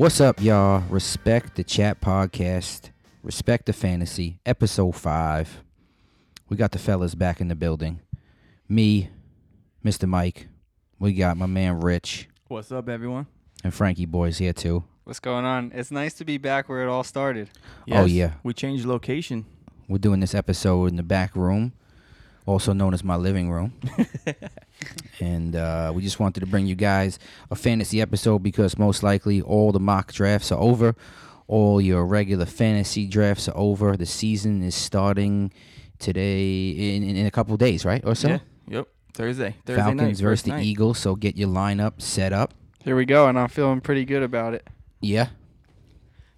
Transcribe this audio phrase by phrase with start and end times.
[0.00, 0.82] What's up, y'all?
[0.88, 2.88] Respect the Chat Podcast,
[3.22, 5.62] Respect the Fantasy, Episode 5.
[6.48, 8.00] We got the fellas back in the building.
[8.66, 9.10] Me,
[9.84, 10.08] Mr.
[10.08, 10.48] Mike.
[10.98, 13.26] We got my man Rich What's up, everyone?
[13.62, 14.84] and Frankie Boys here too.
[15.04, 15.70] What's going on?
[15.74, 17.50] It's nice to be back where it all started.
[17.92, 18.32] Oh, yeah.
[18.42, 19.44] we changed location.
[19.86, 21.74] We're doing this episode in the back room,
[22.50, 23.72] also known as my living room.
[25.20, 27.18] and uh, we just wanted to bring you guys
[27.50, 30.94] a fantasy episode because most likely all the mock drafts are over.
[31.46, 33.96] All your regular fantasy drafts are over.
[33.96, 35.52] The season is starting
[35.98, 38.02] today in, in, in a couple days, right?
[38.04, 38.28] Or so?
[38.28, 38.38] Yeah.
[38.68, 38.88] Yep.
[39.14, 39.56] Thursday.
[39.64, 39.96] Thursday night.
[39.96, 40.64] Falcons versus the night.
[40.64, 40.98] Eagles.
[40.98, 42.54] So get your lineup set up.
[42.84, 44.66] Here we go, and I'm feeling pretty good about it.
[45.00, 45.28] Yeah.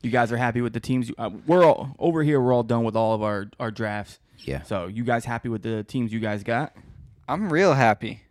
[0.02, 1.08] You guys are happy with the teams?
[1.08, 2.40] You, uh, we're all over here.
[2.40, 4.18] We're all done with all of our our drafts.
[4.44, 4.62] Yeah.
[4.62, 6.74] So you guys happy with the teams you guys got?
[7.28, 8.22] I'm real happy.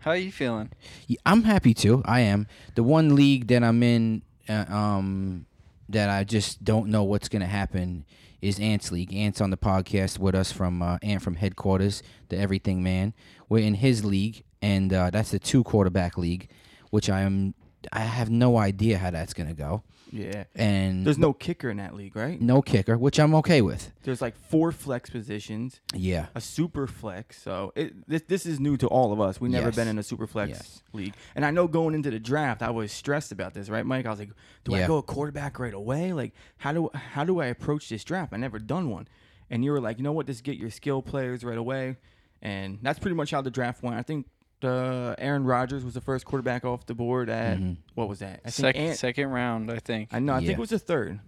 [0.00, 0.70] How are you feeling?
[1.06, 2.02] Yeah, I'm happy too.
[2.04, 2.46] I am.
[2.74, 5.46] The one league that I'm in, uh, um,
[5.88, 8.04] that I just don't know what's gonna happen
[8.40, 9.12] is Ants League.
[9.12, 13.12] Ants on the podcast with us from uh, Ant from headquarters, the Everything Man.
[13.48, 16.48] We're in his league, and uh, that's the two quarterback league,
[16.90, 17.54] which I am.
[17.92, 20.44] I have no idea how that's gonna go, Yeah.
[20.54, 22.40] and There's no kicker in that league, right?
[22.40, 23.92] no kicker, which I'm okay with.
[24.02, 26.26] There's like four flex positions, Yeah.
[26.34, 27.40] a super flex.
[27.42, 29.40] So it, this this is new to all of us.
[29.40, 29.76] We never Yes.
[29.76, 30.82] been in a super flex Yes.
[30.92, 34.06] league, and I know going into the draft, I was stressed about this, right, Mike?
[34.06, 34.30] I was like,
[34.64, 36.12] do I go a quarterback right away?
[36.12, 38.32] Like, how do how do I approach this draft?
[38.32, 39.08] I never done one,
[39.50, 40.26] and you were like, you know what?
[40.26, 41.96] Just get your skill players right away,
[42.42, 43.96] and that's pretty much how the draft went.
[43.96, 44.26] I think.
[44.62, 47.76] Uh, Aaron Rodgers was the first quarterback off the board at Mhm.
[47.94, 48.40] what was that?
[48.44, 50.08] I think Second, Ant- second round, I think.
[50.12, 50.32] I know.
[50.32, 50.46] I Yeah.
[50.48, 51.20] think it was the third.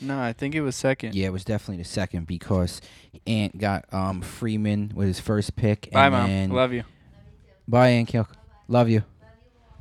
[0.00, 1.14] no, I think it was second.
[1.14, 2.80] Yeah, it was definitely the second because
[3.26, 5.90] Ant got um, Freeman with his first pick.
[5.92, 6.56] Bye, and mom.
[6.56, 6.84] Love you.
[7.66, 8.28] Bye, Aunt Kilk.
[8.66, 9.02] Love you.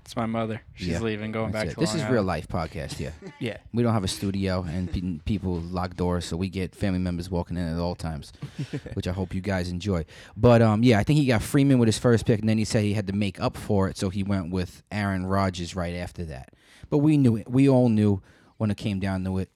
[0.08, 0.62] It's my mother.
[0.74, 1.72] She's Yeah, leaving, going back it.
[1.72, 2.14] to This Long is Island.
[2.14, 2.98] real life podcast.
[2.98, 3.10] Yeah,
[3.42, 3.58] Yeah.
[3.74, 7.30] we don't have a studio and pe- people lock doors, so we get family members
[7.30, 8.32] walking in at all times,
[8.94, 10.06] which I hope you guys enjoy.
[10.38, 12.64] But um, yeah, I think he got Freeman with his first pick, and then he
[12.64, 15.96] said he had to make up for it, so he went with Aaron Rodgers right
[15.96, 16.54] after that.
[16.90, 17.52] But we knew it.
[17.52, 18.22] We all knew
[18.56, 19.50] when it came down to it.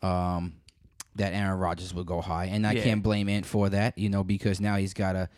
[0.00, 0.54] Um,
[1.16, 2.82] that Aaron Rodgers would go high, and I Yeah.
[2.84, 5.28] can't blame Ant for that, you know, because now he's got a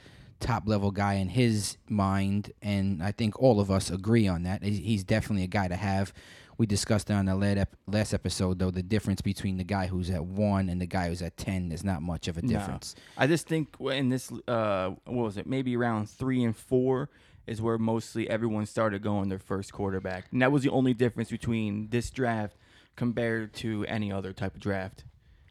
[0.41, 4.63] top level guy in his mind, and I think all of us agree on that.
[4.63, 6.13] He's definitely a guy to have.
[6.59, 10.25] We discussed it on the last episode though the difference between the guy who's at
[10.25, 12.49] one and the guy who's at ten is not much of a No.
[12.49, 12.95] difference.
[13.19, 15.47] I just think in this, uh, what was it?
[15.47, 17.11] Maybe around three and four
[17.47, 21.31] is where mostly everyone started going their first quarterback, and that was the only difference
[21.31, 22.57] between this draft
[22.97, 25.05] compared to any other type of draft.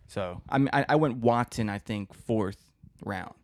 [0.08, 2.58] So I mean, I, I went Watson, I think fourth
[3.04, 3.36] round.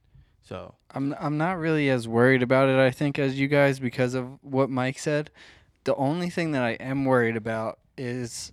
[0.52, 4.16] So I'm I'm not really as worried about it, I think, as you guys because
[4.16, 5.32] of what Mike said.
[5.86, 8.52] The only thing that I am worried about is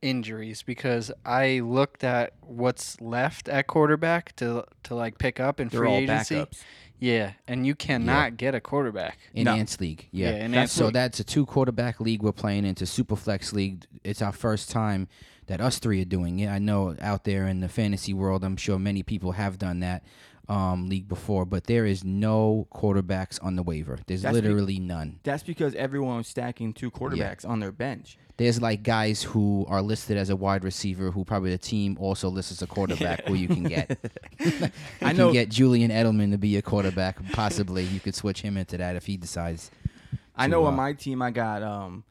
[0.00, 5.66] injuries because I looked at what's left at quarterback to to like pick up in
[5.66, 6.36] they're free all agency.
[6.36, 6.62] backups.
[7.00, 9.18] Yeah, and you cannot get a quarterback.
[9.34, 9.54] In No.
[9.56, 10.30] Ants League, yeah.
[10.30, 10.94] Yeah, in That's- Ants so League.
[10.94, 13.84] that's a two quarterback league we're playing into Superflex League.
[14.04, 15.08] It's our first time
[15.46, 16.48] that us three are doing it.
[16.48, 20.04] I know out there in the fantasy world, I'm sure many people have done that
[20.48, 23.98] um, league before, but there is no quarterbacks on the waiver.
[24.06, 25.20] There's That's be- literally none.
[25.22, 28.18] That's because everyone was stacking two quarterbacks on their bench.
[28.38, 32.28] There's like guys who are listed as a wide receiver who probably the team also
[32.28, 33.98] lists as a quarterback who you can get.
[34.40, 34.70] you
[35.02, 37.18] I know- can get Julian Edelman to be a quarterback.
[37.32, 39.70] Possibly you could switch him into that if he decides.
[40.34, 42.04] I know uh, on my team I got um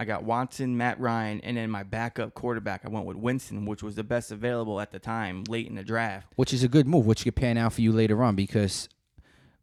[0.00, 3.82] I got Watson, Matt Ryan, and then my backup quarterback I went with Winston, which
[3.82, 6.26] was the best available at the time late in the draft.
[6.36, 8.88] which is a good move, which could pan out for you later on because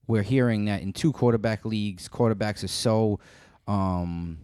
[0.06, 3.20] we're hearing that in two quarterback leagues, quarterbacks are so
[3.67, 4.38] um,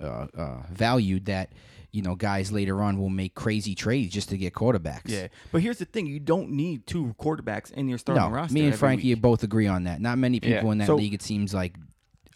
[0.00, 1.50] uh, uh, valued that
[1.90, 5.02] you know guys later on will make crazy trades just to get quarterbacks.
[5.06, 8.54] Yeah, but here's the thing: you don't need two quarterbacks in your starting no, roster.
[8.54, 9.20] me and Frankie week.
[9.20, 10.00] both agree on that.
[10.00, 10.72] Not many people Yeah.
[10.72, 11.74] in that So- league, it seems like,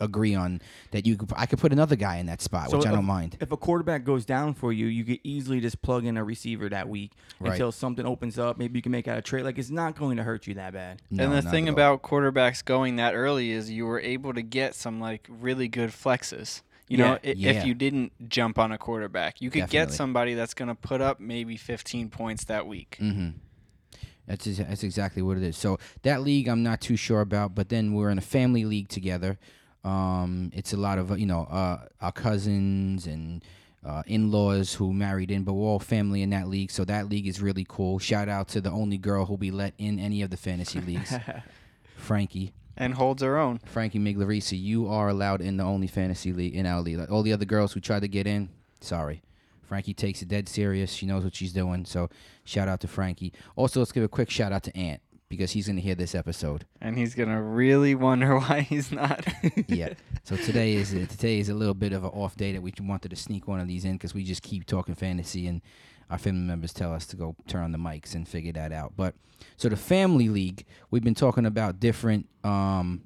[0.00, 0.60] agree on
[0.90, 1.06] that.
[1.06, 3.37] You could, I could put another guy in that spot, So which I don't mind.
[3.40, 6.69] If a quarterback goes down for you, you could easily just plug in a receiver
[6.69, 7.52] that week Right.
[7.52, 8.58] until something opens up.
[8.58, 9.44] Maybe you can make out a trade.
[9.44, 11.02] Like it's not going to hurt you that bad.
[11.10, 14.75] No, and the thing about quarterbacks going that early is you were able to get
[14.75, 16.62] some like really good flexes.
[16.88, 17.31] You know, Yeah.
[17.31, 17.50] i- Yeah.
[17.52, 19.87] if you didn't jump on a quarterback, you could Definitely.
[19.88, 22.96] get somebody that's going to put up maybe 15 points that week.
[23.00, 23.31] Mm-hmm.
[24.26, 25.56] That's that's exactly what it is.
[25.56, 27.54] So that league, I'm not too sure about.
[27.54, 29.38] But then we're in a family league together.
[29.86, 33.44] Um, it's a lot of uh, you know uh, our cousins and
[33.84, 36.72] uh, in-laws who married in, but we're all family in that league.
[36.72, 38.00] So that league is really cool.
[38.00, 41.14] Shout out to the only girl who'll be let in any of the fantasy leagues,
[41.96, 42.52] Frankie.
[42.76, 43.60] And holds her own.
[43.64, 46.98] Frankie Miglarisi, you are allowed in the only fantasy league in our league.
[46.98, 48.50] Like all the other girls who tried to get in,
[48.80, 49.22] sorry.
[49.62, 50.92] Frankie takes it dead serious.
[50.92, 51.84] She knows what she's doing.
[51.86, 52.10] So
[52.44, 53.32] shout out to Frankie.
[53.54, 56.64] Also, let's give a quick shout out to Ant because he's gonna hear this episode.
[56.81, 59.26] And he's gonna really wonder why he's not.
[59.69, 59.94] yeah.
[60.25, 63.11] So today is today is a little bit of an off day that we wanted
[63.11, 65.62] to sneak one of these in because we just keep talking fantasy and
[66.11, 68.93] our family members tell us to go turn on the mics and figure that out.
[68.96, 69.14] But
[69.56, 73.02] so the family league, we've been talking about different um,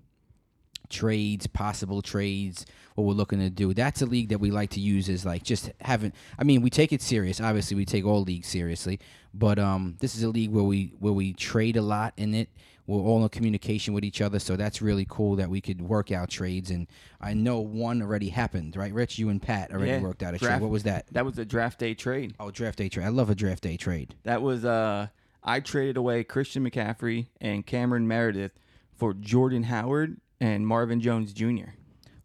[0.90, 3.72] trades, possible trades, what we're looking to do.
[3.72, 6.12] That's a league that we like to use as like just having.
[6.38, 7.40] I mean, we take it serious.
[7.40, 9.00] Obviously, we take all leagues seriously,
[9.32, 12.48] but um, this is a league where we where we trade a lot in it.
[12.86, 16.10] We're all in communication with each other, so that's really cool that we could work
[16.10, 16.72] out trades.
[16.72, 16.88] And
[17.20, 19.16] I know one already happened, right, Rich?
[19.16, 20.60] You and Pat already Yeah, worked out a draft- trade.
[20.62, 21.06] What was that?
[21.12, 22.34] That was a draft day trade.
[22.40, 23.06] Oh, draft day trade.
[23.06, 24.16] I love a draft day trade.
[24.24, 25.06] That was uh
[25.44, 28.58] I traded away Christian McCaffrey and Cameron Meredith
[28.96, 31.70] for Jordan Howard and Marvin Jones Jr.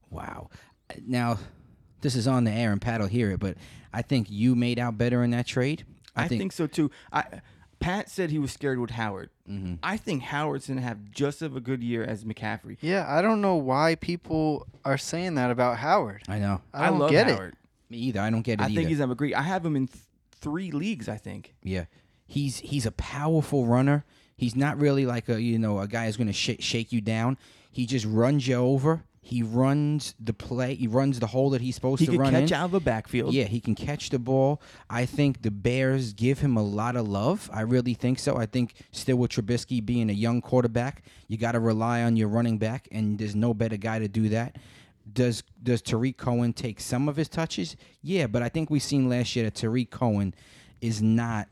[0.10, 0.50] Wow.
[1.06, 1.40] Now,
[2.02, 3.58] this is on the air and Pat will hear it, but
[3.94, 5.86] I think you made out better in that trade.
[6.16, 6.92] I, think, so too.
[7.12, 7.26] I
[7.80, 9.30] Pat said he was scared with Howard.
[9.50, 9.80] Mhm.
[9.84, 12.78] I think Howard's gonna have just of a good year as McCaffrey.
[12.80, 16.24] yeah, I don't know why people are saying that about Howard.
[16.30, 16.62] I know.
[16.74, 17.56] I don't love get Howard.
[17.90, 18.22] Me either.
[18.22, 18.76] I don't get it I either.
[18.76, 19.36] think he's gonna have a great.
[19.36, 20.04] I have him in th-
[20.40, 21.10] three leagues.
[21.10, 21.54] I think.
[21.64, 21.86] yeah.
[22.26, 24.06] He's he's a powerful runner.
[24.38, 27.02] He's not really like a you know a guy who's going to sh- shake you
[27.02, 27.38] down.
[27.76, 29.04] He just runs you over.
[29.22, 30.76] He runs the play.
[30.76, 32.54] He runs the hole that he's supposed He to run catch in.
[32.54, 33.34] out of the backfield.
[33.34, 34.62] Yeah, he can catch the ball.
[34.90, 37.50] I think the Bears give him a lot of love.
[37.52, 38.38] I really think so.
[38.38, 42.30] I think still with Trubisky being a young quarterback, you got to rely on your
[42.30, 44.56] running back, and there's no better guy to do that.
[45.12, 47.76] Does does Tarik Cohen take some of his touches?
[48.02, 50.34] Yeah, but I think we've seen last year that Tarik Cohen
[50.80, 51.50] is not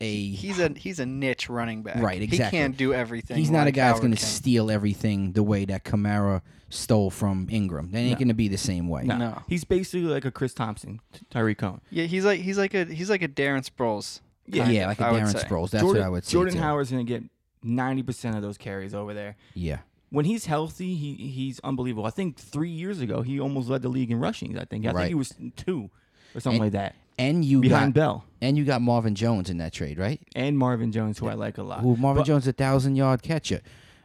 [0.00, 1.96] a He's a he's a niche running back.
[2.02, 2.58] Right, exactly.
[2.58, 3.36] He can't do everything.
[3.36, 7.10] He's not a like guy that's going to steal everything the way that Kamara stole
[7.10, 7.90] from Ingram.
[7.92, 8.16] That ain't No.
[8.18, 9.04] going to be the same way.
[9.04, 9.16] No.
[9.16, 9.42] No.
[9.48, 11.80] He's basically like a Chris Thompson, T- Tarik Cohen.
[11.90, 14.20] Yeah, he's like he's like a he's like a Darren Sproles.
[14.46, 15.46] Yeah, yeah, like a I would Darren say.
[15.46, 15.70] Sproles.
[15.70, 16.32] That's Jordan, what I would say.
[16.32, 16.60] Jordan too.
[16.60, 17.22] Howard's gonna get
[17.62, 19.36] ninety percent of those carries over there.
[19.54, 19.78] Yeah.
[20.10, 22.06] When he's healthy, he he's unbelievable.
[22.06, 24.58] I think three years ago he almost led the league in rushings.
[24.58, 24.86] I think.
[24.86, 25.00] I Right.
[25.02, 25.90] think he was two
[26.34, 26.94] or something And- like that.
[27.20, 30.20] And you Behind got Bell and you got Marvin Jones in that trade, right?
[30.36, 31.80] and Marvin Jones, who I like a lot.
[31.80, 33.60] Who Marvin But- Jones a thousand yard catcher,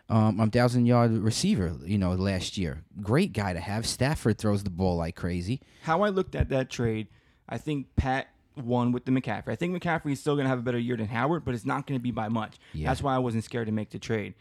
[0.10, 1.75] um, I'm a thousand yard receiver.
[1.86, 3.86] You know, last year, great guy to have.
[3.86, 5.62] Stafford throws the ball like crazy.
[5.84, 7.08] How I looked at that trade,
[7.48, 9.50] I think Pat won with the McCaffrey.
[9.50, 11.66] I think McCaffrey is still going to have a better year than Howard, but it's
[11.66, 12.58] not going to be by much.
[12.74, 12.88] Yeah.
[12.88, 14.34] That's why I wasn't scared to make the trade.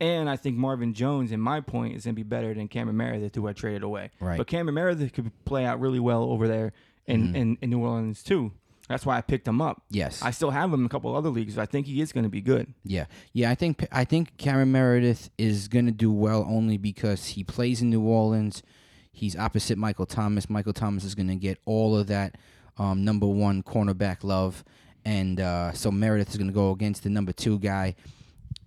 [0.00, 2.96] And I think Marvin Jones, in my point, is going to be better than Cameron
[2.96, 4.10] Meredith, who I traded away.
[4.20, 4.38] Right.
[4.38, 6.72] But Cameron Meredith could play out really well over there
[7.10, 7.36] in, Mm-hmm.
[7.36, 8.52] in, in New Orleans, too.
[8.88, 9.82] That's why I picked him up.
[9.90, 10.20] Yes.
[10.20, 11.56] I still have him in a couple other leagues.
[11.58, 12.74] I think he is going to be good.
[12.84, 13.48] Yeah, yeah.
[13.48, 17.90] I think I think Cameron Meredith is gonna do well only because he plays in
[17.90, 18.64] New Orleans.
[19.12, 20.50] He's opposite Michael Thomas.
[20.50, 22.36] Michael Thomas is gonna get all of that
[22.78, 24.64] um, number one cornerback love,
[25.04, 27.94] and uh, so Meredith is gonna go against the number two guy.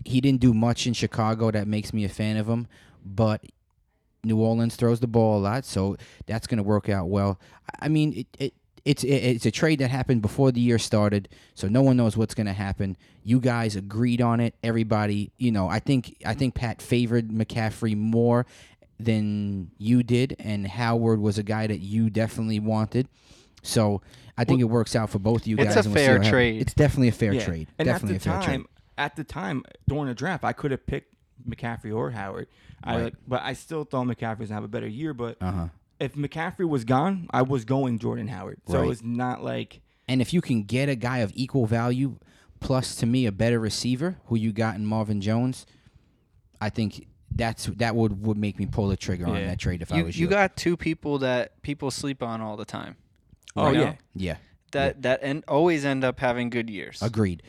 [0.05, 2.67] He didn't do much in Chicago that makes me a fan of him,
[3.05, 3.43] but
[4.23, 7.39] New Orleans throws the ball a lot, so that's going to work out well.
[7.81, 8.53] I I mean, it, it
[8.85, 12.15] it's it, it's a trade that happened before the year started, so no one knows
[12.17, 12.97] what's going to happen.
[13.23, 14.55] You guys agreed on it.
[14.63, 18.45] Everybody, you know, I think I think Pat favored McCaffrey more
[18.99, 23.07] than you did, and Howard was a guy that you definitely wanted.
[23.61, 24.01] So
[24.37, 25.85] I think it works out for both of you It's guys.
[25.85, 26.61] a and we'll see fair trade.
[26.61, 27.45] It's definitely a fair Yeah.
[27.45, 27.67] trade.
[27.79, 28.67] And definitely at the a fair time, trade.
[28.97, 31.12] at the time during the draft, I could have picked
[31.47, 32.47] McCaffrey or Howard.
[32.83, 33.03] I Right.
[33.05, 35.13] like, but I still thought McCaffrey was gonna have a better year.
[35.13, 35.67] But Uh huh.
[35.99, 38.59] if McCaffrey was gone, I was going Jordan Howard.
[38.67, 38.91] So Right.
[38.91, 42.17] it's not like And if you can get a guy of equal value,
[42.59, 45.65] plus to me a better receiver who you got in Marvin Jones,
[46.59, 49.91] I think that's that would would make me pull the trigger on that trade if
[49.91, 52.95] I was you You got two people that people sleep on all the time.
[53.55, 53.83] oh You know?
[53.83, 54.35] yeah, yeah.
[54.71, 57.01] That that and always end up having good years.
[57.01, 57.43] Agreed.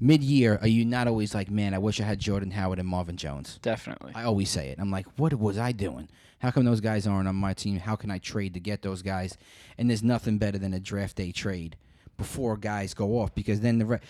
[0.00, 2.88] Mid year, are you not always like, man, I wish I had Jordan Howard and
[2.88, 3.58] Marvin Jones?
[3.62, 4.12] Definitely.
[4.14, 4.78] I always say it.
[4.80, 6.08] I'm like, what was I doing?
[6.40, 7.78] How come those guys aren't on my team?
[7.78, 9.38] How can I trade to get those guys?
[9.78, 11.76] And there's nothing better than a draft day trade
[12.16, 14.00] before guys go off because then the re-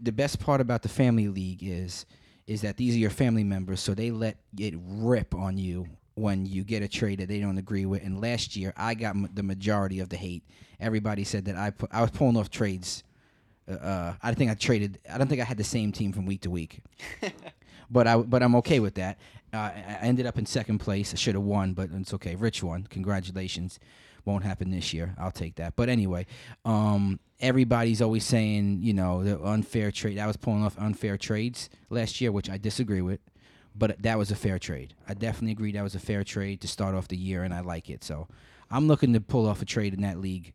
[0.00, 2.04] the best part about the family league is
[2.46, 6.46] is that these are your family members, so they let it rip on you when
[6.46, 8.02] you get a trade that they don't agree with.
[8.04, 10.44] And last year, I got m- the majority of the hate.
[10.78, 13.02] Everybody said that I put, I was pulling off trades.
[13.68, 14.98] Uh, I think I traded.
[15.12, 16.82] I don't think I had the same team from week to week
[17.90, 19.18] but I but I'm okay with that.
[19.52, 21.12] Uh, I I ended up in second place.
[21.12, 22.34] I should have won, but it's okay.
[22.34, 22.84] Rich won.
[22.84, 23.78] Congratulations.
[24.24, 25.14] Won't happen this year.
[25.18, 25.76] I'll take that.
[25.76, 26.26] But anyway,
[26.64, 30.18] um, everybody's always saying you know the unfair trade.
[30.18, 33.20] I was pulling off unfair trades last year, which I disagree with.
[33.78, 34.94] But that was a fair trade.
[35.06, 37.60] I definitely agree that was a fair trade to start off the year, and I
[37.60, 38.02] like it.
[38.02, 38.26] So
[38.70, 40.54] I'm looking to pull off a trade in that league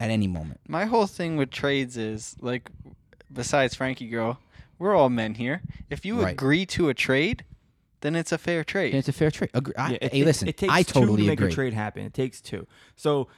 [0.00, 0.60] at any moment.
[0.68, 2.70] My whole thing with trades is like,
[3.32, 4.38] besides Frankie Girl,
[4.78, 5.62] we're all men here.
[5.90, 6.32] If you Right.
[6.32, 7.44] agree to a trade,
[8.02, 8.90] then it's a fair trade.
[8.90, 9.50] And it's a fair trade.
[9.54, 9.74] Agree.
[9.76, 11.50] I, it, hey, listen, it takes I two totally to make agree.
[11.50, 12.04] a trade happen.
[12.04, 12.66] It takes two.
[12.94, 13.28] So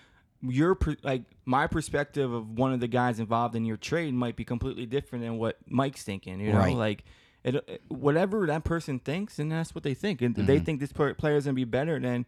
[0.43, 4.37] your per, like my perspective of one of the guys involved in your trade might
[4.37, 6.41] be completely different than what Mike's thinking.
[6.41, 6.77] You know, Right.
[6.77, 7.05] like
[7.45, 10.21] it, it- whatever that person thinks, and that's what they think.
[10.23, 10.47] And Mm-hmm.
[10.47, 12.27] they think this player is gonna be better, then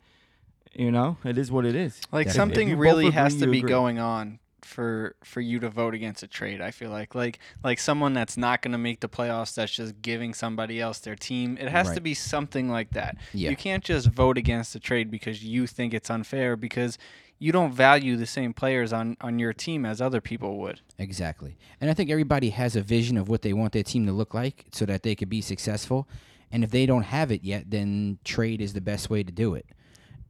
[0.75, 2.01] you know it is what it is.
[2.13, 2.37] Like Definitely.
[2.37, 3.71] Something you both really has to be agree.
[3.71, 4.39] going on
[4.71, 6.61] for for you to vote against a trade.
[6.61, 10.01] I feel like like like someone that's not going to make the playoffs that's just
[10.01, 11.59] giving somebody else their team.
[11.61, 13.17] It has to be something like that.
[13.33, 13.51] Yeah.
[13.51, 16.99] You can't just vote against a trade because you think it's unfair because
[17.39, 20.81] you don't value the same players on on your team as other people would.
[20.99, 21.57] Exactly.
[21.81, 24.35] And I think everybody has a vision of what they want their team to look
[24.35, 26.09] like so that they could be successful.
[26.53, 29.55] And if they don't have it yet, then trade is the best way to do
[29.55, 29.67] it.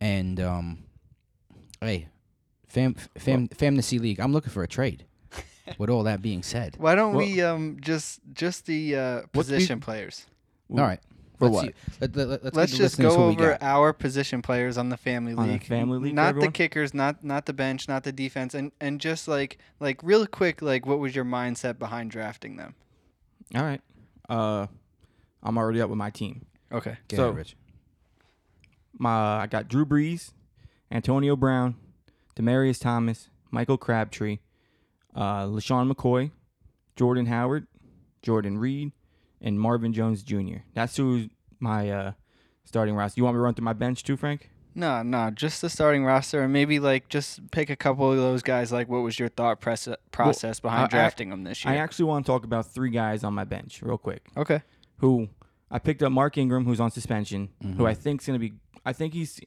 [0.01, 0.85] And um
[1.81, 2.09] hey,
[2.69, 5.05] fam fam fantasy league, I'm looking for a trade.
[5.79, 6.75] With all that being said.
[6.79, 10.27] Why don't Well- we um just just the uh, What's the- position players?
[10.71, 10.99] all right.
[11.39, 11.65] For let's what?
[11.67, 15.33] see- let, let, let, let's, Let's just go over our position players on the family
[15.33, 15.65] On the league.
[15.65, 16.53] family league for not the everyone?
[16.53, 20.61] kickers, not not the bench, not the defense, and and just like like real quick,
[20.61, 22.75] like what was your mindset behind drafting them?
[23.55, 23.81] All right.
[24.29, 24.67] Uh,
[25.43, 26.47] I'm already up with my team.
[26.73, 26.97] Okay.
[27.09, 27.57] Go so- ahead, Rich.
[29.01, 30.33] My I got Drew Brees,
[30.91, 31.75] Antonio Brown,
[32.37, 34.39] Demaryius Thomas, Michael Crabtree,
[35.17, 36.31] uh, LeSean McCoy,
[36.97, 37.67] Jordan Howard,
[38.23, 38.93] Jordan Reed,
[39.41, 40.59] and Marvin Jones Jr.
[40.75, 41.29] That's who's
[41.59, 42.13] my uh,
[42.65, 43.19] starting roster.
[43.19, 44.51] You want me to run through my bench too, Frank?
[44.75, 48.43] No, no, just the starting roster, and maybe like just pick a couple of those
[48.43, 48.71] guys.
[48.71, 51.73] Like, what was your thought press- process behind I- I- drafting them this year?
[51.75, 54.27] I actually want to talk about three guys on my bench real quick.
[54.37, 54.63] okay.
[54.99, 55.29] Who
[55.71, 57.79] I picked up Mark Ingram, who's on suspension, Mm-hmm.
[57.79, 58.53] who I think is gonna be.
[58.85, 59.41] I think he's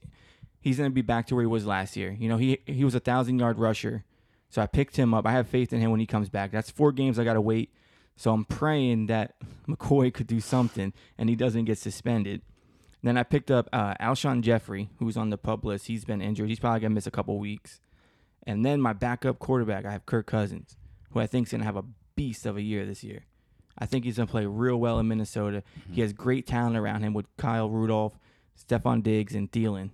[0.59, 2.15] he's gonna be back to where he was last year.
[2.17, 4.03] You know, he he was a thousand yard rusher,
[4.49, 5.25] so I picked him up.
[5.25, 6.51] I have faith in him when he comes back.
[6.51, 7.71] That's four games I gotta wait.
[8.15, 9.35] So I'm praying that
[9.67, 12.41] McCoy could do something and he doesn't get suspended.
[13.01, 15.87] Then I picked up uh, Alshon Jeffery, who's on the PUP list.
[15.87, 16.47] He's been injured.
[16.47, 17.81] He's probably gonna miss a couple weeks.
[18.45, 20.77] And then my backup quarterback, I have Kirk Cousins,
[21.11, 21.85] who I think is gonna have a
[22.15, 23.25] beast of a year this year.
[23.77, 25.63] I think he's gonna play real well in Minnesota.
[25.91, 28.17] He has great talent around him with Kyle Rudolph,
[28.57, 29.89] Stefon Diggs, and Thielen.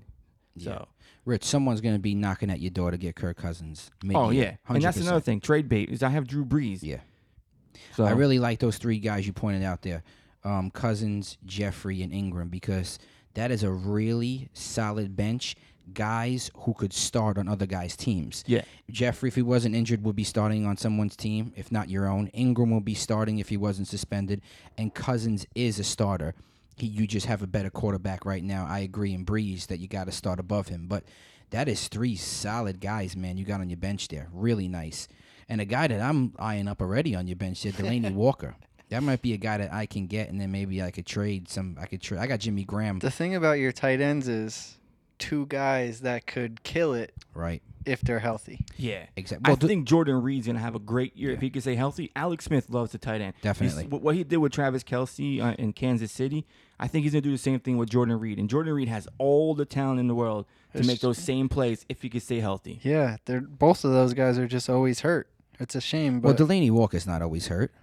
[0.58, 0.88] So,
[1.26, 3.92] Rich, someone's going to be knocking at your door to get Kirk Cousins.
[4.04, 5.40] Maybe oh yeah, and that's another thing.
[5.40, 6.80] Trade bait is I have Drew Brees.
[6.82, 7.00] Yeah.
[7.96, 10.04] So I really like those three guys you pointed out there
[10.44, 13.00] um, Cousins, Jeffery, and Ingram because
[13.36, 15.56] that is a really solid bench.
[15.94, 18.44] Guys who could start on other guys' teams.
[18.46, 18.62] yeah.
[18.92, 22.28] Jeffery, if he wasn't injured, would be starting on someone's team, if not your own.
[22.28, 24.42] Ingram will be starting if he wasn't suspended.
[24.78, 26.36] And Cousins is a starter.
[26.82, 28.66] He, you just have a better quarterback right now.
[28.68, 30.88] I agree in Brees that you got to start above him.
[30.88, 31.04] But
[31.52, 34.30] that is three solid guys, man, you got on your bench there.
[34.32, 35.08] Really nice.
[35.48, 38.56] And a guy that I'm eyeing up already on your bench there, Delanie Walker.
[38.90, 41.48] That might be a guy that I can get, and then maybe I could trade
[41.48, 41.78] some.
[41.80, 42.20] I could trade.
[42.20, 44.78] I got Jimmy Graham, The thing about your tight ends is
[45.20, 47.62] two guys that could kill it right?
[47.86, 48.66] If they're healthy.
[48.78, 49.06] Yeah.
[49.16, 49.52] Exactly.
[49.52, 52.12] I think Jordan Reed's gonna have a great year if he can stay healthy.
[52.16, 53.34] Alex Smith loves the tight end.
[53.42, 53.88] He's- Definitely.
[53.88, 56.46] what what he did with Travis Kelce uh, in Kansas City,
[56.80, 58.38] I think he's gonna do the same thing with Jordan Reed.
[58.40, 60.46] And Jordan Reed has all the talent in the world
[60.76, 62.80] to make those same plays if he can stay healthy.
[62.84, 65.28] Yeah, they're both of those guys are just always hurt.
[65.60, 67.74] It's a shame, Well, but Delanie Walker's not always hurt,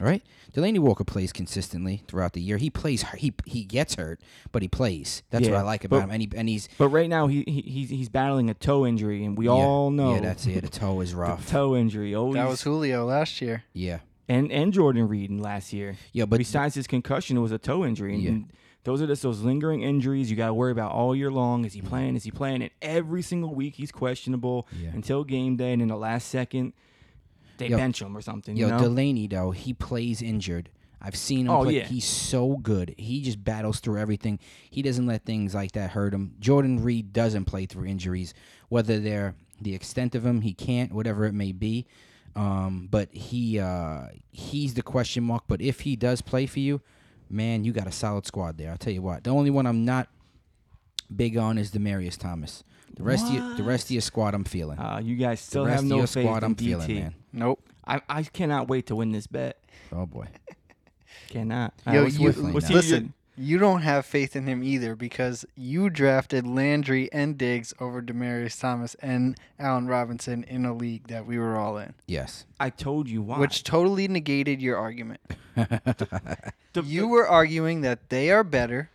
[0.00, 0.22] right?
[0.54, 2.56] Delanie Walker plays consistently throughout the year.
[2.56, 3.02] He plays.
[3.16, 4.20] He he gets hurt,
[4.52, 5.22] but he plays.
[5.30, 6.10] That's what I like about but- him.
[6.10, 9.24] And he and he's But right now he, he he's he's battling a toe injury,
[9.24, 10.62] and we yeah, all know Yeah, that's it.
[10.62, 11.48] The toe is the rough.
[11.50, 12.14] toe injury.
[12.14, 13.64] Always that was Julio last year.
[13.74, 15.96] yeah, and and Jordan Reed in last year.
[16.12, 18.14] yeah, but Besides his concussion, it was a toe injury.
[18.14, 18.30] And, Yeah.
[18.30, 18.52] and
[18.84, 21.66] those are just those lingering injuries you got to worry about all year long.
[21.66, 21.88] Is he Mm-hmm.
[21.90, 22.16] playing?
[22.16, 22.62] Is he playing?
[22.62, 24.90] And every single week he's questionable Yeah.
[24.94, 26.72] until game day, and in the last second
[27.58, 28.56] they Yo- bench him or something.
[28.56, 28.78] yo, you know?
[28.80, 30.70] Delanie though he plays injured.
[31.00, 31.76] I've seen him Oh, play.
[31.76, 31.84] yeah.
[31.86, 32.92] He's so good.
[32.98, 34.40] He just battles through everything.
[34.68, 36.34] He doesn't let things like that hurt him.
[36.40, 38.34] Jordan Reed doesn't play through injuries,
[38.68, 41.86] whether they're the extent of them, he can't, whatever it may be.
[42.34, 45.44] Um, but he uh, he's the question mark.
[45.46, 46.80] But if he does play for you,
[47.30, 48.70] man, you got a solid squad there.
[48.70, 49.22] I'll tell you what.
[49.24, 50.08] The only one I'm not
[51.14, 52.64] big on is Demaryius Thomas.
[52.98, 54.78] The rest of your, the rest of your squad, I'm feeling.
[54.78, 56.58] uh, you guys still the rest have of your faith squad, in I'm DT.
[56.64, 57.14] feeling, man.
[57.32, 57.62] Nope.
[57.86, 59.58] I I cannot wait to win this bet.
[59.92, 60.26] Oh boy.
[61.28, 61.74] Cannot.
[61.90, 65.44] Yo, what's- you, what's- what's he- listen, you don't have faith in him either because
[65.54, 71.24] you drafted Landry and Diggs over Demaryius Thomas and Allen Robinson in a league that
[71.26, 72.46] we were all in, Yes.
[72.58, 73.38] I told you why.
[73.38, 75.20] which totally negated your argument.
[76.72, 78.90] The- You were arguing that they are better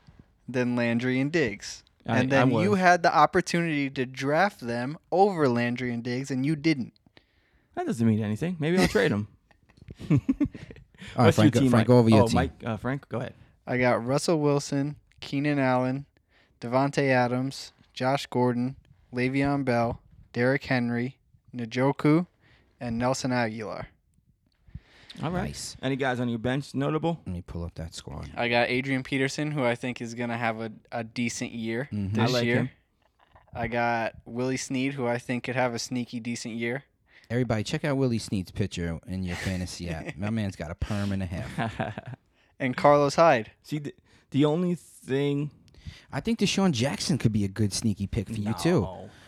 [0.47, 1.82] than Landry and Diggs.
[2.05, 6.31] I- and then I you had the opportunity to draft them over Landry and Diggs,
[6.31, 6.93] and you didn't.
[7.75, 8.57] That doesn't mean anything.
[8.59, 9.27] Maybe I'll trade them.
[10.09, 11.87] All right, What's your Frank, team, Frank, Mike?
[11.87, 12.35] go over your oh, team.
[12.35, 13.33] Mike, uh, Frank, go ahead.
[13.65, 16.05] I got Russell Wilson, Keenan Allen,
[16.61, 18.75] Davante Adams, Josh Gordon,
[19.13, 20.01] Le'Veon Bell,
[20.33, 21.17] Derrick Henry,
[21.55, 22.27] Njoku,
[22.79, 23.85] and Nelson Agholor.
[25.21, 25.45] All right.
[25.49, 25.77] Nice.
[25.81, 27.19] Any guys on your bench notable?
[27.25, 28.29] Let me pull up that squad.
[28.35, 31.87] I got Adrian Peterson, who I think is going to have a, a decent year
[31.93, 32.17] Mhm.
[32.17, 32.55] I like year.
[32.57, 32.69] him.
[33.53, 36.83] I got Willie Snead, who I think could have a sneaky decent year.
[37.29, 40.15] Everybody, check out Willie Snead's picture in your fantasy app.
[40.17, 42.07] My man's got a perm and a half.
[42.59, 43.51] And Carlos Hyde.
[43.63, 43.93] See, the,
[44.31, 45.51] the only thing.
[46.13, 48.87] I think DeSean Jackson could be a good sneaky pick for you too.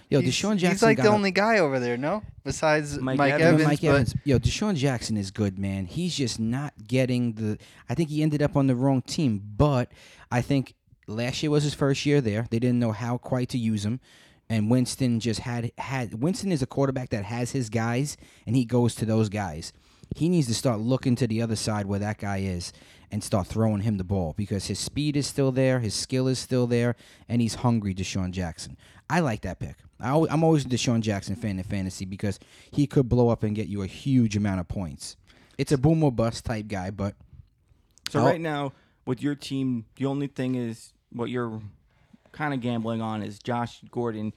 [0.09, 2.21] Yo, he's, DeSean Jackson He's like the a- only guy over there, no?
[2.43, 3.63] Besides Mike Mike, Evans.
[3.63, 4.15] Mike but Evans.
[4.23, 5.85] Yo, DeSean Jackson is good, man.
[5.85, 7.57] He's just not getting the.
[7.89, 9.91] I think he ended up on the wrong team, but
[10.31, 10.75] I think
[11.07, 12.45] last year was his first year there.
[12.49, 13.99] They didn't know how quite to use him,
[14.47, 16.21] and Winston just had had.
[16.21, 19.73] Winston is a quarterback that has his guys, and he goes to those guys.
[20.15, 22.71] He needs to start looking to the other side where that guy is
[23.11, 26.37] and start throwing him the ball because his speed is still there, his skill is
[26.37, 26.95] still there,
[27.27, 27.95] and he's hungry.
[27.95, 28.77] DeSean Jackson.
[29.09, 29.77] I like that pick.
[29.99, 32.39] I al- I'm always a DeSean Jackson fan in fantasy because
[32.71, 35.15] he could blow up and get you a huge amount of points.
[35.57, 37.15] It's a boom or bust type guy, but
[38.09, 38.73] So I'll- right now,
[39.05, 41.61] with your team, the only thing is what you're
[42.31, 44.33] kind of gambling on is Josh Gordon.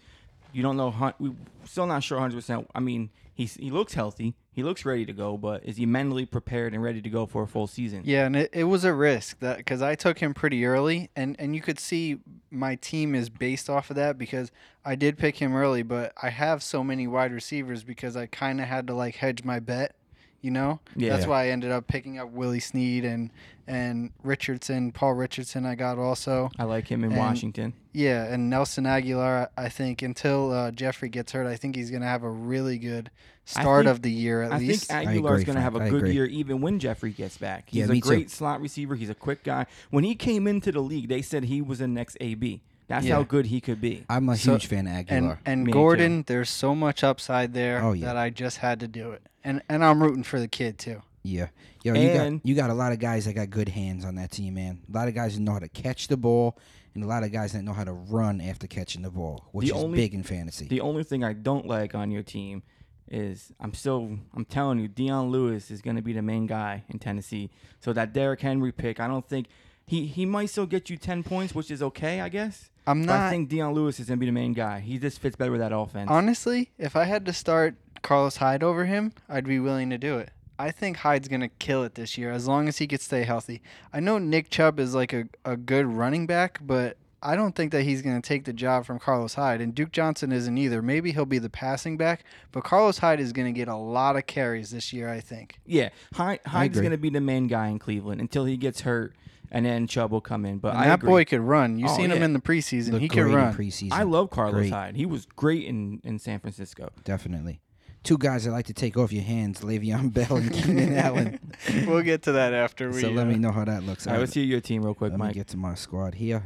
[0.53, 0.91] You don't know.
[0.91, 1.33] hun- We
[1.65, 2.37] still not sure 100.
[2.37, 4.35] percent I mean, he's he looks healthy.
[4.59, 7.45] He looks ready to go, but is he mentally prepared and ready to go for
[7.45, 8.03] a full season?
[8.05, 11.37] Yeah, and it, it was a risk that because I took him pretty early, and
[11.39, 12.19] and you could see
[12.51, 14.51] my team is based off of that because
[14.85, 18.61] I did pick him early, but I have so many wide receivers because I kind
[18.61, 19.95] of had to like hedge my bet,
[20.41, 20.81] you know.
[20.97, 21.11] Yeah.
[21.15, 23.31] That's why I ended up picking up Willie Snead and
[23.67, 25.67] and Richardson, Paul Richardson.
[25.67, 26.51] I got also.
[26.59, 27.75] I like him in And- Washington.
[27.93, 29.49] Yeah, and Nelson Agholor.
[29.57, 33.11] I think until uh, Jeffery gets hurt, I think he's gonna have a really good
[33.45, 34.87] start think- of the year at I least.
[34.89, 36.13] think Agholor's agree, going to have a good agree.
[36.13, 37.65] year even when Jeffery gets back.
[37.69, 38.09] He's Yeah, a me too.
[38.09, 38.95] great slot receiver.
[38.95, 39.67] He's a quick guy.
[39.91, 42.61] When he came into the league, they said he was the next AB.
[42.89, 43.17] That's Yeah.
[43.17, 44.05] how good he could be.
[44.09, 45.39] I'm a So- huge fan of Agholor.
[45.47, 45.79] and Me too.
[45.79, 48.07] Gordon, there's so much upside there Oh, yeah.
[48.07, 49.23] that I just had to do it.
[49.49, 51.03] And and I'm rooting for the kid too.
[51.23, 51.49] yeah,
[51.83, 54.31] yo, you got you got a lot of guys that got good hands on that
[54.31, 54.81] team, man.
[54.93, 56.59] A lot of guys that know how to catch the ball,
[56.95, 59.69] and a lot of guys that know how to run after catching the ball, which
[59.71, 60.67] The is only- big in fantasy.
[60.69, 62.63] The only thing I don't like on your team
[63.11, 66.85] is I'm still I'm telling you, Dion Lewis is going to be the main guy
[66.91, 67.51] in Tennessee.
[67.81, 69.47] So that Derrick Henry pick, I don't think
[69.89, 72.71] he he might still get you ten points, which is okay, I guess.
[72.87, 74.81] I'm But I not think Dion Lewis is to be the main guy.
[74.81, 76.09] He just fits better with that offense.
[76.11, 76.71] honestly.
[76.79, 80.31] If I had to start Carlos Hyde over him, I'd be willing to do it.
[80.59, 83.61] I think Hyde's gonna kill it this year as long as he could stay healthy.
[83.93, 87.73] I know Nick Chubb is like a, a good running back, but I don't think
[87.73, 89.61] that he's gonna take the job from Carlos Hyde.
[89.61, 90.81] And Duke Johnson isn't either.
[90.83, 94.27] Maybe he'll be the passing back, but Carlos Hyde is gonna get a lot of
[94.27, 95.09] carries this year.
[95.09, 95.59] I think.
[95.67, 99.15] yeah, Hyde, Hyde's going to be the main guy in Cleveland until he gets hurt,
[99.51, 100.59] and then Chubb will come in.
[100.59, 101.09] But And I that agree.
[101.09, 101.79] boy could run.
[101.79, 102.93] You Oh, seen him in the preseason.
[102.93, 103.53] Looked he could run.
[103.55, 103.93] preseason.
[103.93, 104.73] I love Carlos Great.
[104.73, 104.97] Hyde.
[104.97, 106.91] He was great in, in San Francisco.
[107.05, 107.61] Definitely.
[108.05, 111.41] Two guys that like to take off your hands, Le'Veon Bell and Keenan Allen.
[111.87, 113.01] we'll get to that after we.
[113.01, 114.07] so let uh, me know how that looks.
[114.07, 115.35] All right, let's hear your team real quick, Let me Mike.
[115.35, 116.43] get to my squad here.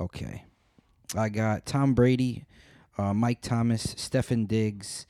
[0.00, 0.44] Okay.
[1.16, 2.44] I got Tom Brady,
[2.98, 5.06] uh, Mike Thomas, Stefon Diggs.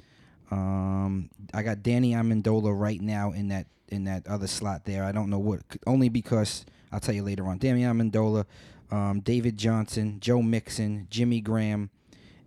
[0.50, 5.04] Um, I got Danny Amendola right now in that in that other slot there.
[5.04, 7.58] I don't know what, only because I'll tell you later on.
[7.58, 8.44] Danny Amendola,
[8.90, 11.90] um, David Johnson, Joe Mixon, Jimmy Graham,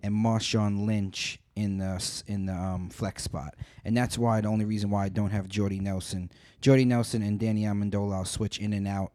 [0.04, 4.66] and Marshawn Lynch in the in the um, flex spot, and that's why the only
[4.66, 8.16] reason why I don't have Jordy Nelson, Jordy Nelson and Danny Amendola.
[8.16, 9.12] I'll switch in and out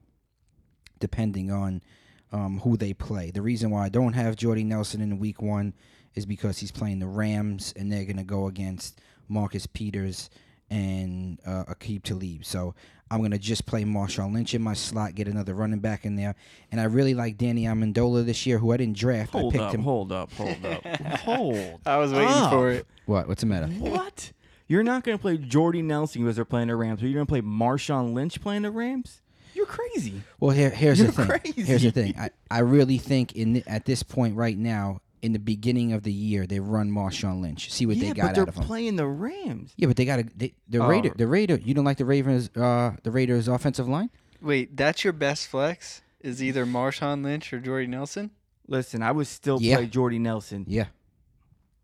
[0.98, 1.82] depending on
[2.32, 3.30] um, who they play.
[3.30, 5.74] The reason why I don't have Jordy Nelson in week one
[6.14, 10.30] is because he's playing the Rams and they're going to go against Marcus Peters
[10.70, 12.44] and uh, Aqib Talib.
[12.44, 12.74] So
[13.10, 16.16] I'm going to just play Marshawn Lynch in my slot, get another running back in
[16.16, 16.34] there.
[16.72, 19.32] And I really like Danny Amendola this year, who I didn't draft.
[19.32, 19.82] Hold I picked up, him.
[19.82, 20.84] hold up, hold up,
[21.20, 21.56] hold.
[21.56, 21.80] Up.
[21.86, 22.50] I was waiting up.
[22.50, 22.86] for it.
[23.04, 23.28] What?
[23.28, 23.66] What's the matter?
[23.66, 24.32] What?
[24.66, 27.26] You're not going to play Jordy Nelson because they're playing the Rams, but you're going
[27.26, 29.22] to play Marshawn Lynch playing the Rams?
[29.56, 30.22] You're crazy.
[30.38, 31.26] Well, here, here's You're the thing.
[31.26, 31.62] crazy.
[31.62, 32.14] Here's the thing.
[32.18, 36.02] I, I really think in the, at this point right now, in the beginning of
[36.02, 37.72] the year, they run Marshawn Lynch.
[37.72, 38.64] See what yeah, they but got they're out of him.
[38.64, 39.72] playing the Rams.
[39.76, 40.86] Yeah, but they got a the Oh.
[40.86, 41.12] Raider.
[41.16, 41.56] The Raider.
[41.56, 42.50] You don't like the Ravens?
[42.54, 44.10] Uh, the Raiders' offensive line?
[44.42, 46.02] Wait, that's your best flex?
[46.20, 48.30] Is either Marshawn Lynch or Jordy Nelson?
[48.68, 49.76] Listen, I would still Yeah.
[49.76, 50.64] play Jordy Nelson.
[50.68, 50.86] Yeah.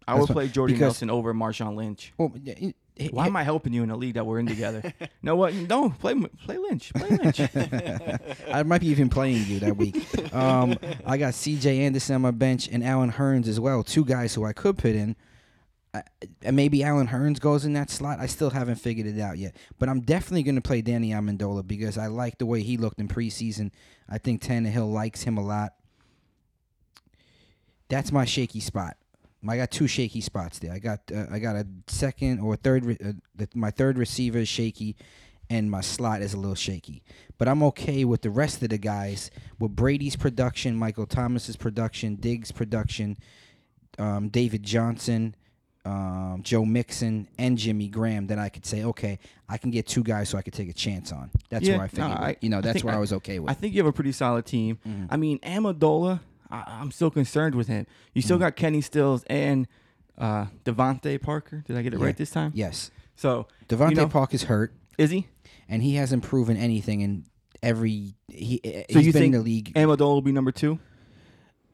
[0.06, 2.12] I That's would what- play Jordy because- Nelson over Marshawn Lynch.
[2.18, 2.74] Well, y- y-
[3.11, 4.92] Why am I helping you in a league that we're in together?
[5.22, 5.55] no, what?
[5.55, 6.92] No, play play Lynch.
[6.92, 7.40] Play Lynch.
[8.52, 10.35] I might be even playing you that week.
[10.35, 10.76] Um,
[11.07, 11.81] I got C.J.
[11.81, 13.83] Anderson on my bench and Allen Hurns as well.
[13.83, 15.16] Two guys who I could put in.
[15.94, 16.02] I,
[16.42, 18.18] and maybe Allen Hurns goes in that slot.
[18.18, 19.57] I still haven't figured it out yet.
[19.78, 22.98] But I'm definitely going to play Danny Amendola because I like the way he looked
[22.98, 23.70] in preseason.
[24.09, 25.72] I think Tannehill likes him a lot.
[27.88, 28.96] That's my shaky spot.
[29.48, 30.72] I got two shaky spots there.
[30.72, 32.85] I got uh, I got a second or third.
[32.85, 34.94] Re- uh, the, my third receiver is shaky,
[35.50, 37.02] and my slot is a little shaky.
[37.38, 39.31] But I'm okay with the rest of the guys.
[39.59, 43.16] With Brady's production, Michael Thomas's production, Diggs' production,
[43.98, 45.35] um, David Johnson,
[45.85, 48.28] um, Joe Mixon, and Jimmy Graham.
[48.28, 50.72] Then I could say, okay, I can get two guys so I could take a
[50.72, 51.31] chance on.
[51.50, 52.09] That's Yeah, where I figured.
[52.11, 52.14] no.
[52.14, 53.50] I- you know, I that's where I, I- was okay with.
[53.50, 54.78] I think you have a pretty solid team.
[54.87, 55.09] Mhm.
[55.11, 56.20] I mean, Amendola,
[56.52, 57.86] I, I'm still concerned with him.
[58.14, 59.66] You still got Kenny Stills and
[60.18, 61.64] uh, DeVante Parker.
[61.66, 62.06] Did I get it Yeah.
[62.06, 62.52] right this time?
[62.54, 65.26] yes, So DeVante know- Park is hurt, is he?
[65.68, 67.24] and he hasn't proven anything in
[67.62, 68.14] every.
[68.28, 68.60] He,
[68.90, 70.78] So he's you been think in the league Amendola will be number two?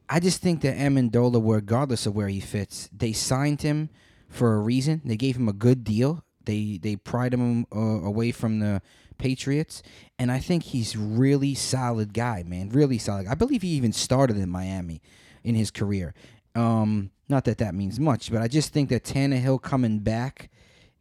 [0.08, 3.90] I just think that Amendola, regardless of where he fits, they signed him
[4.28, 5.02] for a reason.
[5.04, 6.24] They gave him a good deal.
[6.44, 8.80] They they pried him uh, away from the
[9.18, 9.82] Patriots,
[10.18, 12.70] and I think he's really solid guy, man.
[12.70, 13.26] Really solid.
[13.26, 15.00] I believe he even started in Miami
[15.44, 16.14] in his career.
[16.54, 20.50] Um, not that that means much, but I just think that Tannehill coming back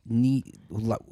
[0.06, 0.58] need,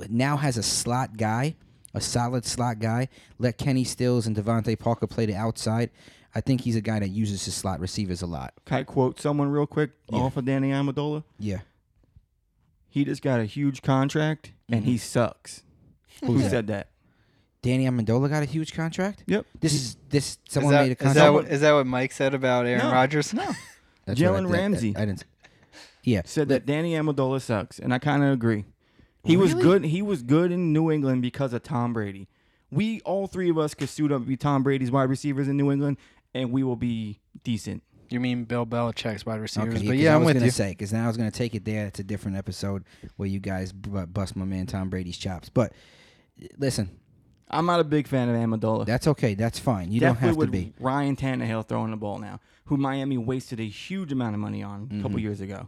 [0.09, 1.55] now has a slot guy,
[1.93, 3.07] a solid slot guy.
[3.39, 5.89] Let Kenny Stills and DeVante Parker play the outside.
[6.33, 8.53] I think he's a guy that uses his slot receivers a lot.
[8.65, 10.19] Can I quote someone real quick Yeah.
[10.19, 11.23] off of Danny Amendola?
[11.39, 11.61] Yeah.
[12.89, 14.87] He just got a huge contract and Mhm.
[14.87, 15.63] he sucks.
[16.23, 16.89] Who said that?
[17.65, 19.23] Danny Amendola got a huge contract.
[19.27, 19.45] Yep.
[19.59, 21.15] This is this someone is that, made a is contract.
[21.15, 22.91] that, what, is that what Mike said about Aaron No.
[22.91, 23.33] Rodgers?
[23.33, 23.43] No.
[23.45, 23.57] That's
[24.05, 24.95] what I- Jalen that- Ramsey.
[24.95, 25.25] I, didn't.
[26.03, 26.21] Yeah.
[26.25, 28.65] said that Danny Amendola sucks, and I kind of agree.
[29.23, 29.63] He was Really?
[29.63, 29.85] good.
[29.85, 32.27] He was good in New England because of Tom Brady.
[32.71, 35.57] We all three of us could suit up and be Tom Brady's wide receivers in
[35.57, 35.97] New England,
[36.35, 37.81] and we will be decent.
[38.11, 39.75] You mean Bill Belichick's wide receivers?
[39.75, 40.51] Okay, but 'cause yeah, I I'm was with gonna you.
[40.51, 41.87] say because now I was gonna take it there.
[41.87, 42.83] It's a different episode
[43.15, 45.49] where you guys bu- bust my man Tom Brady's chops.
[45.49, 45.73] But
[46.59, 46.91] listen,
[47.49, 48.85] I'm not a big fan of Amendola.
[48.85, 49.35] that's okay.
[49.35, 49.91] That's fine.
[49.91, 50.73] You Definitely don't have to with be.
[50.79, 54.89] Ryan Tannehill throwing the ball now, who Miami wasted a huge amount of money on
[54.91, 55.21] a couple Mhm.
[55.21, 55.67] years ago.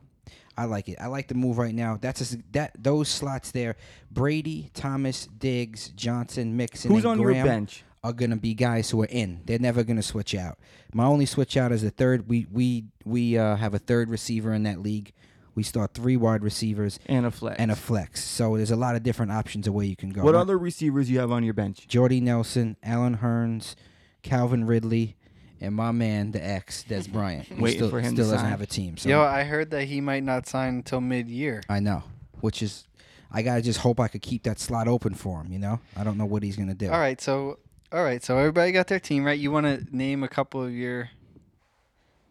[0.58, 0.98] I like it.
[1.00, 1.98] I like the move right now.
[2.02, 3.76] That's just, that those slots there.
[4.12, 7.84] Brady, Thomas, Diggs, Johnson, Mixon, Who's and on Graham your bench?
[8.04, 9.42] are gonna be guys who are in.
[9.46, 10.58] They're never gonna switch out.
[10.96, 12.28] My only switch out is the third.
[12.28, 15.14] We we we uh, have a third receiver in that league.
[15.58, 17.58] We start three wide receivers And a flex.
[17.60, 18.24] and a flex.
[18.24, 20.22] So there's a lot of different options of where you can go.
[20.24, 21.88] what My- other receivers you have on your bench?
[21.88, 23.74] Jordy Nelson, Allen Hurns,
[24.22, 25.16] Calvin Ridley,
[25.60, 27.50] and my man, the ex, Dez Bryant.
[27.60, 28.50] Waiting still, for him to still doesn't sign.
[28.52, 28.98] have a team.
[28.98, 31.64] So Yo, I heard that he might not sign until mid-year.
[31.68, 32.04] I know,
[32.42, 32.86] which is,
[33.32, 35.52] I gotta just hope I could keep that slot open for him.
[35.52, 36.92] You know, I don't know what he's gonna do.
[36.92, 37.58] All right, so
[37.92, 39.40] all right, so everybody got their team right.
[39.40, 41.10] You want to name a couple of your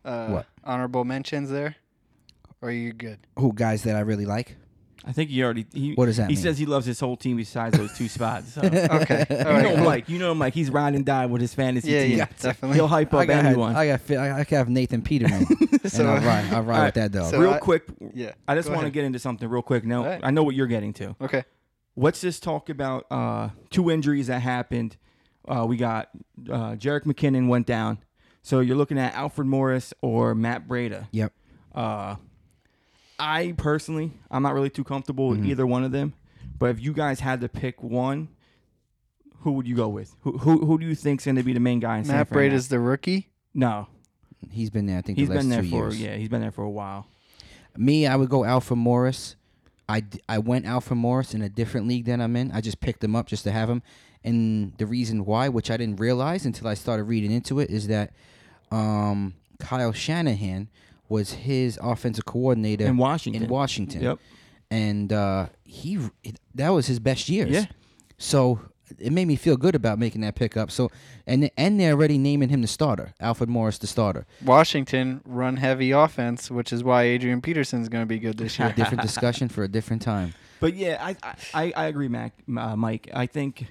[0.04, 0.46] uh, What?
[0.62, 1.74] honorable mentions there,
[2.62, 3.18] or are you good?
[3.38, 4.56] Who guys that I really like?
[5.08, 5.66] I think he already.
[5.72, 6.42] He, What does that He mean?
[6.42, 8.54] says he loves his whole team besides those two spots.
[8.54, 8.60] So.
[8.62, 9.84] Okay, all you right, know cool.
[9.84, 10.08] Mike.
[10.08, 10.52] You know Mike.
[10.54, 12.18] He's ride and die with his fantasy Yeah, team.
[12.18, 12.76] yeah, definitely.
[12.76, 13.76] He'll hype I up got, anyone.
[13.76, 15.46] I got, fi- I, I can have Nathan Peterman,
[15.86, 17.30] So- and I'll ride, I'll ride Alright, with that dog.
[17.30, 18.32] so- real I- quick, Yeah.
[18.48, 18.92] I just go want to ahead.
[18.94, 19.84] get into something real quick.
[19.84, 20.20] Now, Alright.
[20.24, 21.14] I know what you're getting to.
[21.20, 21.44] Okay.
[21.94, 24.96] Let's just talk about uh, two injuries that happened.
[25.46, 26.08] Uh, we got
[26.50, 27.98] uh, Jerick McKinnon went down.
[28.42, 31.06] So you're looking at Alfred Morris or Matt Breida.
[31.12, 31.32] Yep.
[31.74, 32.16] Uh,
[33.18, 35.46] I personally, I'm not really too comfortable with Mhm.
[35.48, 36.14] either one of them.
[36.58, 38.28] But if you guys had to pick one,
[39.40, 40.14] who would you go with?
[40.22, 42.30] Who who, who do you think's going to be the main guy in San Matt
[42.30, 42.36] now?
[42.36, 43.28] Breida's the rookie.
[43.54, 43.88] No,
[44.50, 44.98] He's been there.
[44.98, 46.00] I think he's the been there for years.
[46.00, 47.06] yeah, he's been there for a while.
[47.76, 49.34] Me, I would go Alfred Morris.
[49.88, 52.50] I, I went Alfred Morris in a different league than I'm in.
[52.52, 53.82] I just picked him up just to have him.
[54.24, 57.86] And the reason why, which I didn't realize until I started reading into it, is
[57.88, 58.12] that
[58.70, 60.68] um, Kyle Shanahan
[61.08, 63.42] was his offensive coordinator In Washington.
[63.44, 64.02] in Washington.
[64.02, 64.18] Yep.
[64.70, 65.98] And uh, he
[66.54, 67.50] that was his best years.
[67.50, 67.66] Yeah.
[68.18, 68.60] So
[68.98, 70.70] it made me feel good about making that pickup.
[70.70, 70.90] So
[71.26, 74.26] and and they're already naming him the starter, Alfred Morris the starter.
[74.44, 78.72] Washington run heavy offense, which is why Adrian Peterson's going to be good this year.
[78.72, 80.34] Different discussion for a different time.
[80.58, 81.16] But yeah, I
[81.54, 83.08] I, I agree, Mac, uh, Mike.
[83.14, 83.66] I think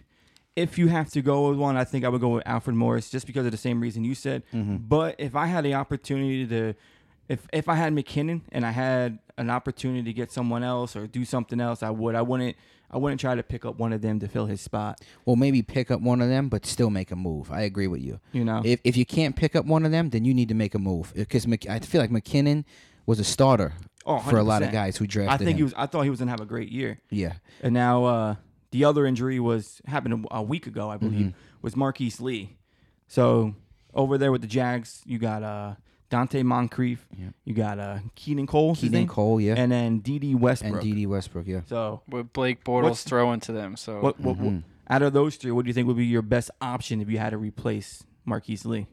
[0.55, 3.09] if you have to go with one, I think I would go with Alfred Morris
[3.09, 4.43] just because of the same reason you said.
[4.53, 4.87] Mhm.
[4.87, 6.73] But if I had the opportunity to,
[7.29, 11.07] if if I had McKinnon and I had an opportunity to get someone else or
[11.07, 12.15] do something else, I would.
[12.15, 12.55] I wouldn't.
[12.91, 15.01] I wouldn't try to pick up one of them to fill his spot.
[15.25, 17.51] Well, maybe pick up one of them, but still make a move.
[17.51, 18.19] I agree with you.
[18.31, 18.61] You know.
[18.63, 20.79] If if you can't pick up one of them, then you need to make a
[20.79, 22.63] move because I feel like McKinnon
[23.05, 23.73] was a starter
[24.05, 25.57] Oh, for a lot of guys who drafted I think him.
[25.57, 25.73] he was.
[25.75, 26.99] I thought he was gonna have a great year.
[27.09, 27.33] yeah,
[27.63, 28.35] And now uh,
[28.69, 31.33] the other injury was happened a, a week ago, I believe, Mhm.
[31.63, 32.57] was Marquise Lee.
[33.07, 33.55] So
[33.95, 35.75] over there with the Jags, you got uh,
[36.11, 37.29] Donte Moncrief, Yeah.
[37.45, 39.07] you got uh, Keelan Cole, his Keelan?
[39.07, 40.83] Cole, yeah, and then Dede Westbrook.
[40.83, 41.61] and Dede Westbrook, yeah.
[41.67, 43.75] So With Blake Bortles What's- throwing to them.
[43.75, 44.63] So what, what, what- Mhm.
[44.89, 47.17] out of those three, what do you think would be your best option if you
[47.17, 48.87] had to replace Marquise Lee?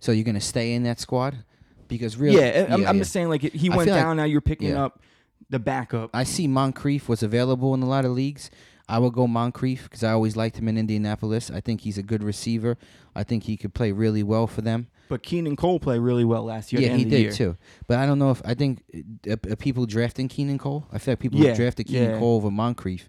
[0.00, 1.44] So you're gonna stay in that squad
[1.88, 3.02] because really, yeah, I'm, I'm yeah.
[3.02, 4.16] just saying, like he went feel like- down.
[4.16, 4.84] now you're picking yeah.
[4.84, 5.02] up
[5.50, 6.10] the backup.
[6.14, 8.50] I see Moncrief was available in a lot of leagues.
[8.88, 11.50] I would go Moncrief because I always liked him in Indianapolis.
[11.50, 12.76] I think he's a good receiver.
[13.16, 14.86] I think he could play really well for them.
[15.08, 16.82] But Keelan Cole played really well last year.
[16.82, 17.32] yeah, he did year.
[17.32, 17.56] too.
[17.88, 18.82] But I don't know if I think
[19.28, 20.86] uh, uh, people drafting Keelan Cole.
[20.92, 22.18] I feel like people Yeah, drafted Keelan yeah.
[22.18, 23.08] Cole over Moncrief,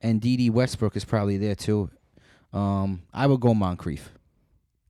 [0.00, 1.90] and Dede Westbrook is probably there too.
[2.52, 4.10] Um, I would go Moncrief.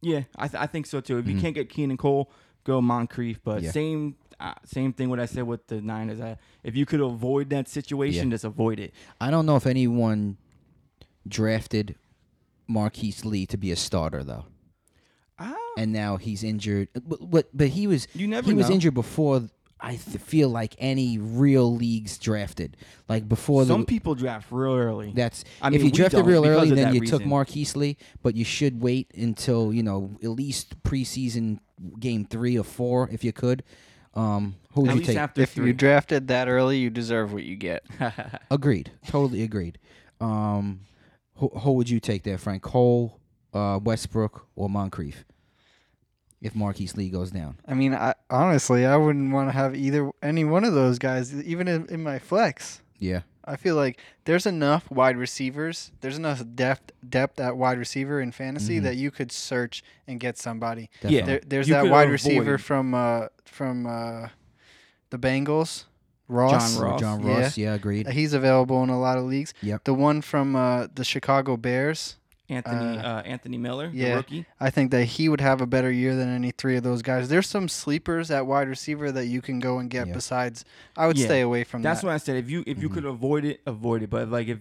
[0.00, 1.18] Yeah, I, th- I think so too.
[1.18, 1.40] If you Mhm.
[1.40, 2.30] can't get Keelan Cole,
[2.64, 3.40] go Moncrief.
[3.42, 3.72] But Yeah.
[3.72, 6.20] same uh, same thing what I said with the Niners.
[6.20, 8.34] I, if you could avoid that situation, Yeah.
[8.34, 8.94] just avoid it.
[9.20, 10.36] I don't know if anyone
[11.26, 11.94] drafted
[12.66, 14.44] Marquise Lee to be a starter though,
[15.38, 16.88] Ah, and now he's injured.
[16.94, 18.74] But but, but he was you never he was know.
[18.74, 19.48] injured before.
[19.80, 22.76] I th- feel like any real leagues drafted,
[23.08, 23.86] like before Some the.
[23.86, 25.12] people draft real early.
[25.14, 27.20] That's I if mean, you drafted don't real because early, of then that you took
[27.20, 27.28] reason.
[27.28, 31.60] Marquise Lee, but you should wait until you know at least preseason
[32.00, 33.62] game three or four if you could.
[34.14, 35.18] Um, who would At you least take?
[35.18, 35.66] after if three.
[35.68, 37.84] you drafted that early, you deserve what you get.
[38.50, 38.90] Agreed.
[39.06, 39.78] Totally agreed.
[40.20, 40.80] Um,
[41.36, 42.62] who, who would you take there, Frank?
[42.62, 43.20] Cole,
[43.54, 45.24] uh, Westbrook, or Moncrief?
[46.40, 50.10] If Marquise Lee goes down, I mean, I honestly, I wouldn't want to have either
[50.22, 52.80] any one of those guys, even in, in my flex.
[53.00, 55.90] yeah, I feel like there's enough wide receivers.
[56.00, 58.82] There's enough depth depth at wide receiver in fantasy Mhm.
[58.84, 60.90] that you could search and get somebody.
[61.02, 61.24] Yeah.
[61.24, 64.28] There, there's You that could wide avoid- receiver from uh, from uh,
[65.10, 65.84] the Bengals,
[66.28, 66.74] Ross.
[66.76, 67.00] John Ross.
[67.00, 67.40] John Yeah.
[67.40, 68.08] Ross, yeah, agreed.
[68.08, 69.54] He's available in a lot of leagues.
[69.62, 69.84] Yep.
[69.84, 72.16] The one from uh, the Chicago Bears.
[72.50, 74.10] Anthony Uh, uh, Anthony Miller, yeah.
[74.10, 74.46] the rookie.
[74.58, 77.28] I think that he would have a better year than any three of those guys.
[77.28, 80.06] There's some sleepers at wide receiver that you can go and get.
[80.08, 80.14] Yeah.
[80.14, 80.64] Besides,
[80.96, 81.26] I would Yeah.
[81.26, 81.90] stay away from that.
[81.90, 82.06] That's that.
[82.06, 82.36] what I said.
[82.36, 82.94] If you if you Mhm.
[82.94, 84.08] could avoid it, avoid it.
[84.10, 84.60] But like if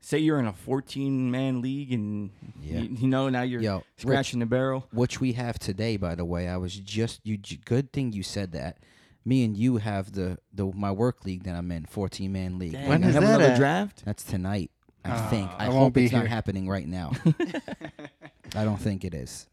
[0.00, 2.30] say you're in a 14 man league and
[2.62, 2.80] Yeah.
[2.80, 4.86] you, you know now you're Yo, Rich, scratching the barrel.
[4.92, 6.46] which we have today, by the way.
[6.48, 7.36] I was just you.
[7.64, 8.78] Good thing you said that.
[9.26, 12.72] Me and you have the the my work league that I'm in, 14 man league.
[12.72, 13.56] Dang, When you is have that another at?
[13.58, 14.04] draft?
[14.04, 14.70] That's tonight.
[15.04, 15.50] I Ah, think.
[15.58, 17.12] I, I hope it's not happening right now.
[18.56, 19.46] I don't think it is.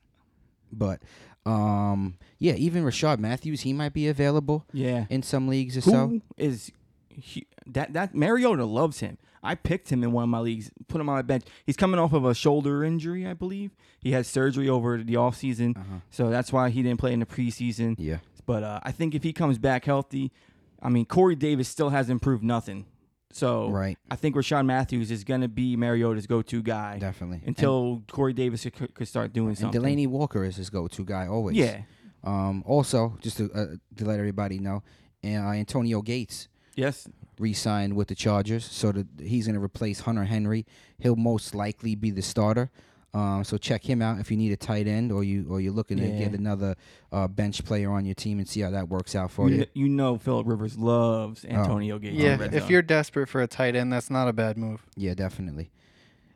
[0.71, 1.01] But
[1.45, 5.05] um yeah, even Rishard Matthews, he might be available Yeah.
[5.09, 6.21] in some leagues or so.
[6.37, 6.71] Is
[7.09, 7.93] he, that?
[7.93, 9.17] That Mariota loves him.
[9.43, 11.43] I picked him in one of my leagues, put him on my bench.
[11.65, 13.71] He's coming off of a shoulder injury, I believe.
[13.99, 15.95] He had surgery over the offseason, Uh-huh.
[16.11, 17.95] so that's why he didn't play in the preseason.
[17.97, 18.17] Yeah.
[18.45, 20.31] But uh, I think if he comes back healthy,
[20.81, 22.85] I mean Corey Davis still hasn't proved nothing.
[23.33, 23.97] So Right.
[24.09, 27.41] I think Rishard Matthews is going to be Mariota's go-to guy Definitely.
[27.45, 29.81] until Corey Davis could, could start doing and, and something.
[29.81, 31.55] Delanie Walker is his go-to guy always.
[31.55, 31.81] yeah.
[32.23, 33.65] Um also, just to, uh,
[33.97, 34.83] to let everybody know,
[35.23, 37.07] uh, Antonio Gates Yes.
[37.39, 40.65] re-signed with the Chargers, so that he's going to replace Hunter Henry.
[40.99, 42.69] He'll most likely be the starter.
[43.13, 45.73] Um, so check him out if you need a tight end or you or you're
[45.73, 46.75] looking to get another
[47.11, 49.65] uh, bench player on your team and see how that works out for You, you.
[49.73, 52.15] you know Philip Rivers loves Antonio Gates.
[52.15, 52.69] yeah, if zone.
[52.71, 54.85] you're desperate for a tight end, that's not a bad move.
[54.95, 55.71] Yeah, definitely.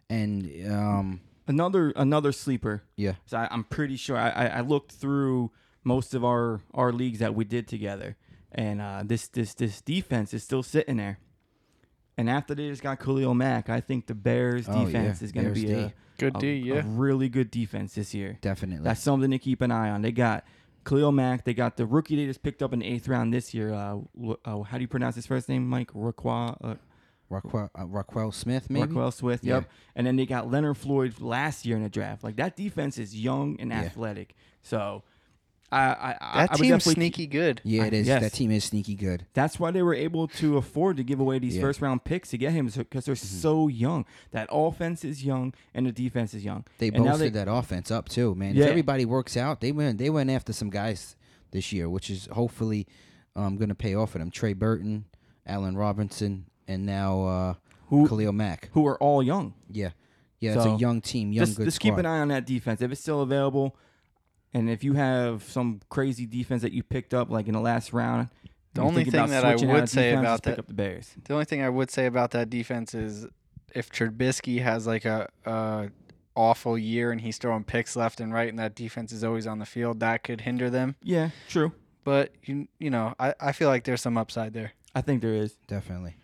[0.09, 2.83] And um, another another sleeper.
[2.95, 5.51] yeah, So I, I'm pretty sure I, I, I looked through
[5.83, 8.17] most of our, our leagues that we did together,
[8.51, 11.19] and uh, this this this defense is still sitting there.
[12.17, 15.25] And after they just got Khalil Mack, I think the Bears Oh, defense yeah.
[15.25, 15.73] is going to be D.
[15.73, 16.81] a, Good a, D, a yeah.
[16.85, 18.37] really good defense this year.
[18.41, 18.83] definitely.
[18.83, 20.01] That's something to keep an eye on.
[20.01, 20.45] They got
[20.85, 21.43] Khalil Mack.
[21.43, 23.73] They got the rookie they just picked up in the eighth round this year.
[23.73, 23.97] Uh,
[24.45, 25.89] uh, how do you pronounce his first name, Mike?
[25.93, 26.75] Raquel, uh,
[27.29, 28.87] Raquel, uh, Raquel Smith, maybe.
[28.87, 29.43] Raquel Swift.
[29.43, 29.55] Yeah.
[29.55, 29.69] Yep.
[29.95, 32.23] And then they got Leonard Floyd last year in the draft.
[32.23, 33.79] Like that defense is young and Yeah.
[33.81, 34.35] athletic.
[34.61, 35.03] So
[35.71, 37.61] I, I, I- That I team's definitely sneaky good.
[37.63, 38.07] Yeah, it is.
[38.07, 38.21] Yes.
[38.21, 39.25] That team is sneaky good.
[39.33, 41.59] That's why they were able to afford to give away these Yeah.
[41.61, 41.67] Mm-hmm.
[41.67, 44.05] first round picks to get him because they're so young.
[44.31, 46.65] That offense is young and the defense is young.
[46.77, 48.55] They And now boosted they- that offense up too, man.
[48.55, 48.65] Yeah.
[48.65, 49.97] If everybody works out, they went.
[49.97, 51.15] They went after some guys
[51.51, 52.87] this year, which is hopefully
[53.35, 54.31] um, going to pay off for them.
[54.31, 55.05] Trey Burton,
[55.45, 57.53] Allen Robinson, and now uh,
[57.89, 58.69] Who Khalil Mack.
[58.73, 59.53] who are all young.
[59.69, 59.89] Yeah,
[60.39, 60.55] yeah.
[60.55, 61.89] It's a young team, young just good just squad.
[61.91, 63.75] keep an eye on that defense if it's still available.
[64.55, 67.91] And if you have some crazy defense that you picked up like in the last
[67.91, 68.29] round,
[68.73, 71.13] The only thing that I would say defense, about just pick that- up the Bears.
[71.25, 73.27] The only thing I would say about that defense is
[73.75, 75.89] if Trubisky has like a, a
[76.35, 79.59] awful year and he's throwing picks left and right and that defense is always on
[79.59, 80.95] the field, that could hinder them.
[81.03, 81.73] Yeah, true.
[82.05, 84.71] But you you know, I, I feel like there's some upside there.
[84.93, 85.57] I think there is.
[85.67, 86.15] Definitely.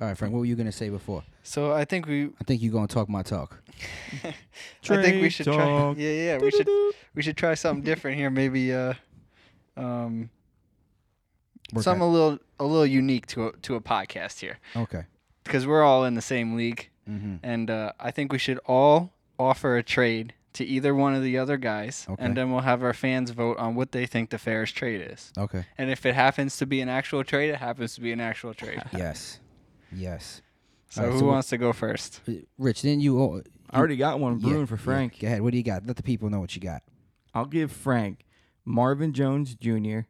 [0.00, 0.32] All right, Frank.
[0.34, 1.22] What were you gonna say before?
[1.42, 3.60] So I think we I think you're gonna talk my talk.
[4.24, 4.32] I
[4.82, 5.94] think we Trade should try.
[5.96, 6.68] Yeah, yeah, we should
[7.14, 8.30] we should try something different here.
[8.30, 8.94] Maybe uh
[9.76, 10.30] um
[11.72, 15.04] Work something out- a little a little unique to a, to a podcast here Okay.
[15.44, 17.36] because we're all in the same league Mm-hmm.
[17.42, 21.36] and uh, I think we should all offer a trade to either one of the
[21.36, 22.22] other guys Okay.
[22.24, 25.32] and then we'll have our fans vote on what they think the fairest trade is.
[25.36, 25.64] Okay.
[25.76, 28.54] And if it happens to be an actual trade, it happens to be an actual
[28.54, 28.80] trade.
[28.96, 29.40] Yes.
[29.92, 30.42] Yes.
[30.92, 32.20] So Alright, who so wants to go first?
[32.28, 33.18] Uh, Rich, then you.
[33.18, 34.82] all- I already got one yeah, brewing for yeah.
[34.82, 35.20] Frank.
[35.20, 35.40] Go ahead.
[35.40, 35.86] What do you got?
[35.86, 36.82] Let the people know what you got.
[37.32, 38.26] I'll give Frank
[38.66, 40.00] Marvin Jones Jr.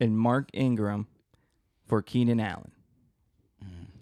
[0.00, 1.06] and Mark Ingram
[1.86, 2.72] for Keenan Allen.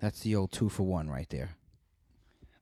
[0.00, 1.50] That's the old two for one right there.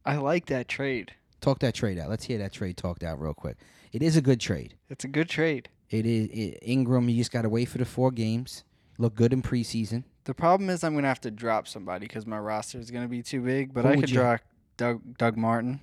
[0.05, 1.13] I like that trade.
[1.41, 2.11] Talk that trade out.
[2.11, 3.57] Let's hear that trade talked out real quick.
[3.93, 4.75] It is a good trade.
[4.89, 5.69] It's a good trade.
[5.91, 7.09] It is it, Ingram.
[7.09, 8.65] You just got to wait for the four games.
[9.01, 10.05] Look good in preseason.
[10.25, 13.23] The problem is I'm gonna have to drop somebody because my roster is gonna be
[13.23, 13.73] too big.
[13.73, 14.41] But Who I would could you- drop
[14.77, 15.81] Doug Doug Martin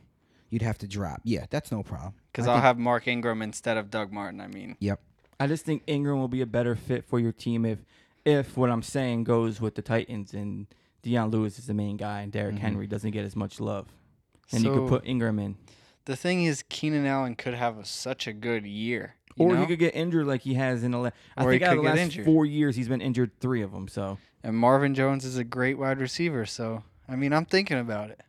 [0.50, 1.20] You'd have to drop.
[1.26, 2.14] Yeah, that's no problem.
[2.32, 4.40] because I I'll think- have Mark Ingram instead of Doug Martin.
[4.40, 5.02] I mean, Yep.
[5.40, 7.80] I just think Ingram will be a better fit for your team if
[8.24, 10.68] if what I'm saying goes with the Titans and
[11.02, 12.60] Dion Lewis is the main guy and Derrick Mhm.
[12.60, 13.88] Henry doesn't get as much love.
[14.52, 15.56] And you could So- put Ingram in.
[16.06, 19.16] the thing is, Keenan Allen could have a, such a good year.
[19.38, 19.62] You Or know?
[19.62, 21.78] he could get injured like he has in the la- I Or he think out
[21.78, 22.26] of the last injured.
[22.26, 23.88] four years he's been injured three of them.
[23.88, 26.46] So and Marvin Jones is a great wide receiver.
[26.46, 28.20] So I mean, I'm thinking about it.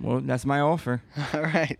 [0.00, 1.02] well, that's my offer.
[1.34, 1.78] All right,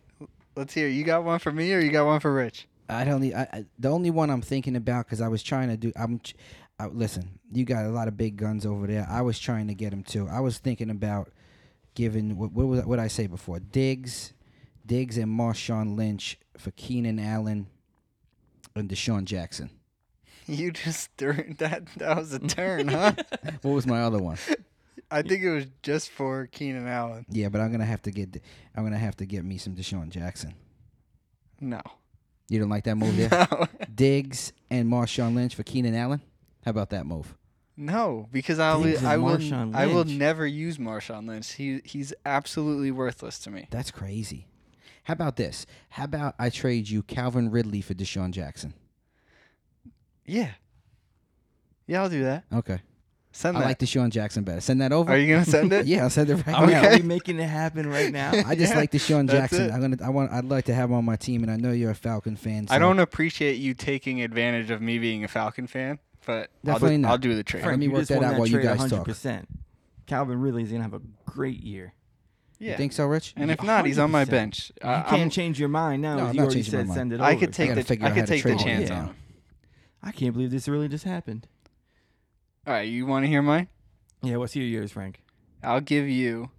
[0.57, 0.89] let's hear.
[0.89, 2.67] You got one for me, or you got one for Rich?
[2.89, 3.21] I don't.
[3.21, 5.93] need- I, I, the only one I'm thinking about because I was trying to do.
[5.97, 6.19] I'm.
[6.21, 6.35] ch-
[6.79, 9.07] I, listen, you got a lot of big guns over there.
[9.09, 10.27] I was trying to get him too.
[10.29, 11.31] I was thinking about
[11.95, 13.61] giving what what was what I say before?
[13.61, 14.33] Diggs,
[14.87, 17.67] Diggs and Marshawn Lynch for Keenan Allen
[18.75, 19.71] and DeSean Jackson.
[20.47, 21.87] You just turned that.
[21.99, 23.13] That was a turn, huh?
[23.63, 24.37] What was my other one?
[25.11, 27.25] I think it was just for Keenan Allen.
[27.29, 28.43] Yeah, but I'm gonna have to get.
[28.75, 30.55] I'm gonna have to get me some DeSean Jackson.
[31.61, 31.81] No.
[32.49, 33.47] You don't like that move there?
[33.51, 33.67] No.
[33.95, 36.21] Diggs and Marshawn Lynch for Keenan Allen.
[36.65, 37.37] How about that move?
[37.77, 39.39] No, because I will, Diggs I will
[39.75, 41.53] I will never use Marshawn Lynch.
[41.53, 43.69] He he's absolutely worthless to me.
[43.71, 44.49] That's crazy.
[45.05, 45.67] How about this?
[45.91, 48.75] How about I trade you Calvin Ridley for DeSean Jackson?
[50.25, 50.51] Yeah.
[51.87, 52.45] Yeah, I'll do that.
[52.53, 52.81] Okay.
[53.33, 53.67] Send I that.
[53.67, 54.61] like DeSean Jackson better.
[54.61, 55.13] Send that over.
[55.13, 55.87] Are you gonna send it?
[55.89, 56.89] yeah, I'll send it right Are we- now.
[56.89, 58.31] Are we making it happen right now?
[58.47, 59.67] I just Yeah, like DeSean that's Jackson.
[59.67, 59.73] it.
[59.73, 59.97] I'm gonna.
[60.05, 60.33] I want.
[60.33, 62.67] I'd like to have him on my team, and I know you're a Falcon fan.
[62.71, 66.91] I don't appreciate you taking advantage of me being a Falcon fan, but Definitely I'll,
[66.95, 67.11] do, not.
[67.13, 67.65] I'll do the trade.
[67.65, 69.07] Let me you work just that won out while you trade guys talk.
[69.07, 69.45] 100%.
[70.07, 71.95] Calvin Ridley's gonna have a great year.
[72.61, 72.73] Yeah.
[72.73, 73.33] You think so, Rich?
[73.37, 74.31] and if not, he's on my 100%.
[74.31, 74.71] bench.
[74.85, 76.17] You I, can't I'm- change your mind now.
[76.17, 76.97] No, as I'm you not already changing my said mind.
[76.99, 78.49] send it I could take gotta the figure I out how could to take the
[78.51, 78.67] trade him.
[78.79, 78.99] chance Yeah.
[79.01, 79.17] on him.
[80.03, 81.47] I can't believe this really just happened.
[82.67, 83.69] All right, you want to hear mine?
[84.23, 85.23] Yeah, what's your yours, Frank?
[85.63, 86.51] I'll give you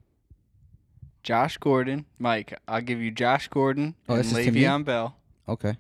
[1.24, 2.58] Josh Gordon, Mike.
[2.68, 4.62] I'll give you Josh Gordon Oh, and this is to me?
[4.64, 5.16] Le'Veon Bell
[5.48, 5.76] Okay.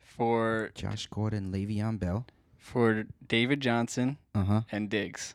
[0.00, 2.26] for Josh Gordon, Le'Veon Bell.
[2.58, 4.60] for David Johnson Uh huh.
[4.72, 5.34] and Diggs.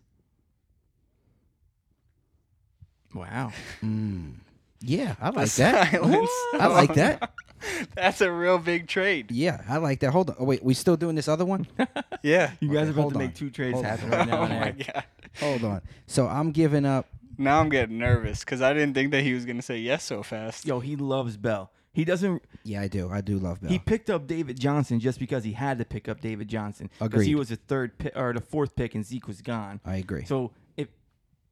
[3.13, 3.51] Wow.
[3.83, 4.33] Mm.
[4.81, 5.91] Yeah, I like The that.
[5.91, 6.29] silence.
[6.53, 7.31] I like that.
[7.95, 9.31] That's a real big trade.
[9.31, 10.11] Yeah, I like that.
[10.11, 10.37] Hold on.
[10.39, 11.67] Oh, wait, we still doing this other one?
[12.21, 12.51] Yeah.
[12.59, 13.25] You guys Okay, are about hold to on.
[13.27, 13.91] make two trades Hold on.
[13.97, 14.39] happen right now.
[14.39, 14.75] oh on my air.
[14.93, 15.03] god.
[15.39, 15.81] Hold on.
[16.07, 17.07] So I'm giving up.
[17.37, 20.21] Now I'm getting nervous because I didn't think that he was gonna say yes so
[20.21, 20.65] fast.
[20.65, 21.71] Yo, he loves Bell.
[21.93, 22.43] He doesn't.
[22.65, 23.09] Yeah, I do.
[23.09, 23.71] I do love Bell.
[23.71, 26.89] He picked up David Johnson just because he had to pick up David Johnson.
[26.99, 27.35] Because he Agreed.
[27.39, 29.79] was the third pick or the fourth pick, and Zeke was gone.
[29.85, 30.25] I agree.
[30.25, 30.89] So if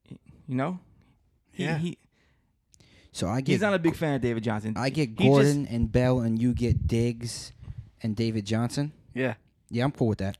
[0.10, 0.80] you know,
[1.58, 1.78] he, Yeah.
[1.80, 1.98] he
[3.12, 3.52] So I get.
[3.54, 4.74] he's not a big fan of David Johnson.
[4.78, 7.52] I get He just- Gordon and Bell, and you get Diggs
[8.02, 8.92] and David Johnson.
[9.14, 9.34] Yeah.
[9.70, 10.38] Yeah, I'm cool with that.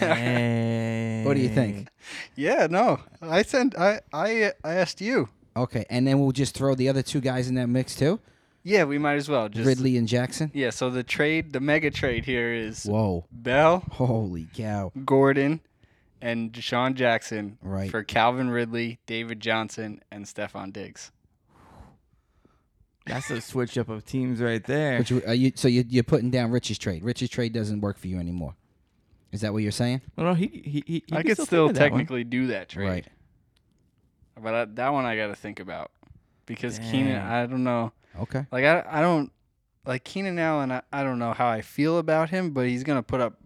[0.00, 1.24] Dang.
[1.24, 1.88] What do you think?
[2.36, 2.66] Yeah.
[2.70, 3.00] No.
[3.20, 3.76] I sent.
[3.78, 4.00] I.
[4.12, 4.52] I.
[4.64, 5.28] I asked you.
[5.56, 8.20] Okay, and then we'll just throw the other two guys in that mix too.
[8.62, 8.84] Yeah.
[8.84, 9.66] We might as well just.
[9.66, 10.50] Ridley and Jackson.
[10.54, 10.70] Yeah.
[10.70, 13.26] So the trade, the mega trade here is Whoa!
[13.32, 14.92] Bell, Holy cow!
[15.04, 15.60] Gordon,
[16.22, 17.90] and DeSean Jackson Right.
[17.90, 21.10] for Calvin Ridley, David Johnson, and Stefon Diggs.
[23.04, 24.98] That's a switch up of teams right there.
[24.98, 27.02] But you, are you, so you, you're putting down Rich's trade.
[27.02, 28.54] Rich's trade doesn't work for you anymore.
[29.32, 30.02] Is that what you're saying?
[30.16, 31.04] no, no, he he he.
[31.08, 33.06] he I could think still of that technically do that trade, Right.
[34.40, 35.90] but I, that one I got to think about
[36.46, 37.20] because Keenan.
[37.20, 37.92] I don't know.
[38.20, 38.46] Okay.
[38.52, 39.32] Like I, I don't
[39.86, 40.70] like Keenan Allen.
[40.70, 43.38] I, I don't know how I feel about him, but he's gonna put up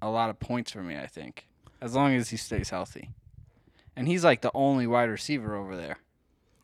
[0.00, 0.96] a lot of points for me.
[0.96, 1.48] I think
[1.82, 3.10] as long as he stays healthy,
[3.96, 5.98] and he's like the only wide receiver over there.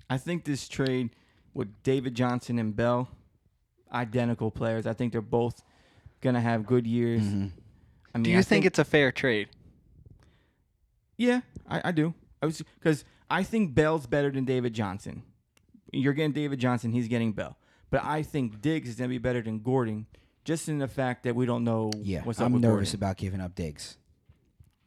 [0.09, 1.11] I think this trade
[1.53, 3.09] with David Johnson and Bell,
[3.93, 4.87] identical players.
[4.87, 5.63] I think they're both
[6.21, 7.23] gonna have good years.
[7.23, 7.51] Mhm.
[8.15, 9.49] I mean, Do you I think, it's a fair trade?
[11.17, 12.15] Yeah, I, I do.
[12.41, 15.23] I was because I think Bell's better than David Johnson.
[15.93, 16.93] You're getting David Johnson.
[16.93, 17.57] He's getting Bell.
[17.91, 20.07] But I think Diggs is gonna be better than Gordon,
[20.45, 22.99] just in the fact that we don't know Yeah, what's up I'm with nervous Gordon.
[23.01, 23.98] about giving up Diggs.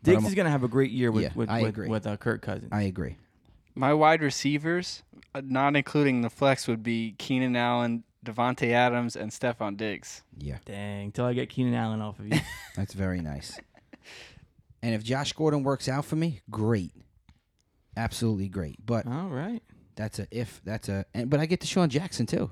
[0.04, 1.88] But Diggs is gonna have a great year with Yeah, with I with, agree.
[1.90, 2.70] with uh, Kirk Cousins.
[2.72, 3.18] I agree.
[3.76, 9.32] My wide receivers, uh, not including the flex, would be Keenan Allen, Davante Adams, and
[9.32, 10.24] Stefon Diggs.
[10.38, 12.40] Yeah, Dang, till I get Keenan Allen off of you.
[12.76, 13.60] that's very nice.
[14.82, 16.92] and if Josh Gordon works out for me, great,
[17.96, 18.86] absolutely great.
[18.86, 19.62] But All right,
[19.96, 20.62] that's a if.
[20.66, 21.06] That's a.
[21.14, 22.52] And, but I get DeSean Jackson too.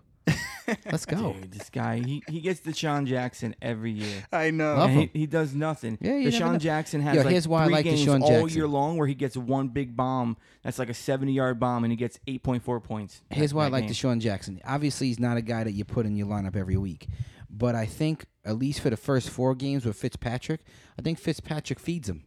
[0.92, 1.34] Let's go.
[1.34, 4.24] dude, this guy he he gets DeSean Jackson every year.
[4.32, 4.76] I know.
[4.76, 5.10] Love And him.
[5.14, 5.98] he, he does nothing.
[6.02, 6.52] Yeah, you never know.
[6.58, 8.58] DeSean Jackson has Yo, like here's why I three like games DeSean all Jackson.
[8.58, 11.92] year long where he gets one big bomb that's like a 70 yard bomb and
[11.92, 13.22] he gets 8.4 points.
[13.30, 13.92] Here's that- why I that like game.
[13.94, 14.60] DeSean Jackson.
[14.66, 17.08] Obviously, he's not a guy that you put in your lineup every week,
[17.50, 20.62] but I think at least for the first four games with Fitzpatrick,
[20.98, 22.24] I think Fitzpatrick feeds him.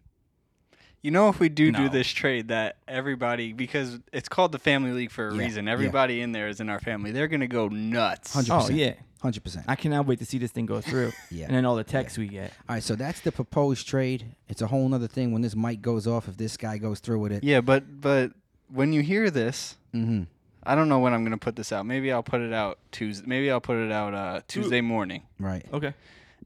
[1.02, 1.78] You know, if we do No.
[1.80, 5.66] do this trade, that everybody, because it's called the family league for a Yeah, reason,
[5.66, 5.72] yeah.
[5.72, 7.10] everybody in there is in our family.
[7.10, 8.34] They're gonna go nuts.
[8.36, 8.50] 100%.
[8.50, 9.64] Oh yeah, Hundred percent.
[9.68, 11.12] I cannot wait to see this thing go through.
[11.30, 11.46] Yeah.
[11.46, 12.52] And then all the texts we get.
[12.68, 14.34] All right, so that's the proposed trade.
[14.48, 16.28] It's a whole other thing when this mic goes off.
[16.28, 18.32] If this guy goes through with it, Yeah, but but
[18.68, 20.22] when you hear this, mm-hmm.
[20.64, 21.84] I don't know when I'm gonna put this out.
[21.84, 23.24] Maybe I'll put it out Tuesday.
[23.26, 25.22] Maybe I'll put it out uh, Tuesday morning.
[25.40, 25.64] right?
[25.72, 25.94] Okay.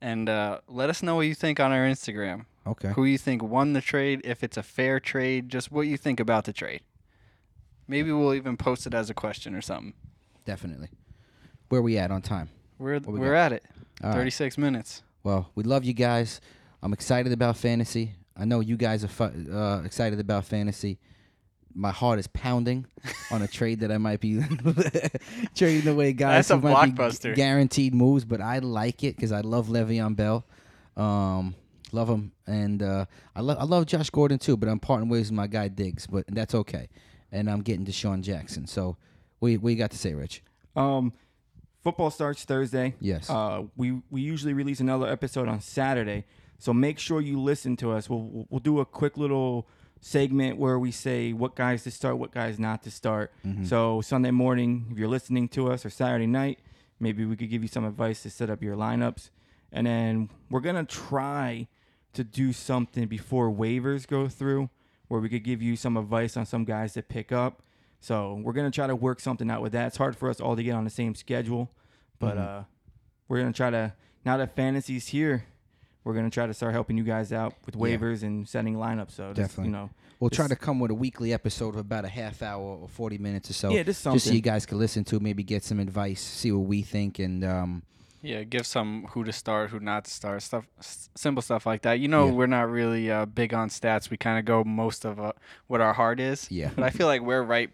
[0.00, 2.44] And uh, let us know what you think on our Instagram.
[2.66, 2.92] Okay.
[2.94, 4.20] Who you think won the trade?
[4.24, 6.80] If it's a fair trade, just what you think about the trade.
[7.88, 9.94] Maybe we'll even post it as a question or something.
[10.44, 10.88] Definitely.
[11.68, 12.48] Where we at on time?
[12.78, 13.46] We're we we're got?
[13.46, 13.64] at it.
[14.02, 14.16] All right.
[14.16, 15.02] 36 minutes.
[15.22, 16.40] Well, we love you guys.
[16.82, 18.14] I'm excited about fantasy.
[18.36, 20.98] I know you guys are fu- uh, excited about fantasy.
[21.74, 22.86] My heart is pounding
[23.30, 24.40] on a trade that I might be
[25.54, 26.48] trading away guys.
[26.48, 27.34] That's a blockbuster.
[27.34, 30.44] guaranteed moves, but I like it because I love Le'Veon Bell.
[30.96, 31.54] Um,
[31.92, 34.56] love him, and uh, I love I love Josh Gordon too.
[34.56, 36.88] But I'm parting ways with my guy Diggs, but that's okay.
[37.32, 38.66] And I'm getting DeSean Jackson.
[38.66, 38.96] So,
[39.40, 40.42] what, what you got to say, Rich?
[40.76, 41.12] Um,
[41.82, 42.94] football starts Thursday.
[43.00, 43.28] Yes.
[43.30, 46.24] Uh, we we usually release another episode on Saturday,
[46.58, 48.08] so make sure you listen to us.
[48.10, 49.66] We'll we'll- we'll do a quick little
[50.00, 53.32] segment where we say what guys to start, what guys not to start.
[53.44, 53.64] Mm-hmm.
[53.64, 56.58] So Sunday morning, if you're listening to us, or Saturday night,
[57.00, 59.30] maybe we could give you some advice to set up your lineups,
[59.72, 61.66] and then we're gonna try
[62.16, 64.68] to do something before waivers go through,
[65.08, 67.62] where we could give you some advice on some guys to pick up.
[68.00, 69.86] So we're gonna try to work something out with that.
[69.88, 71.70] It's hard for us all to get on the same schedule,
[72.18, 72.40] but Mhm.
[72.60, 72.62] uh,
[73.28, 73.94] we're gonna try to
[74.24, 75.44] now that fantasy's here,
[76.04, 77.80] we're gonna try to start helping you guys out with Yeah.
[77.82, 79.12] waivers and setting lineups.
[79.12, 79.64] So just, Definitely.
[79.66, 82.62] you know, We'll try to come with a weekly episode of about a half hour
[82.62, 83.70] or 40 minutes or so.
[83.70, 84.16] yeah, just something.
[84.16, 87.18] just so you guys can listen to, maybe get some advice, see what we think,
[87.18, 87.82] and um,
[88.26, 91.82] Yeah, give some who to start, who not to start, stuff, s- simple stuff like
[91.82, 92.00] that.
[92.00, 92.32] You know, Yeah.
[92.32, 94.10] we're not really uh, big on stats.
[94.10, 95.32] We kind of go most of uh,
[95.68, 96.50] what our heart is.
[96.50, 97.70] yeah, But I feel like we're right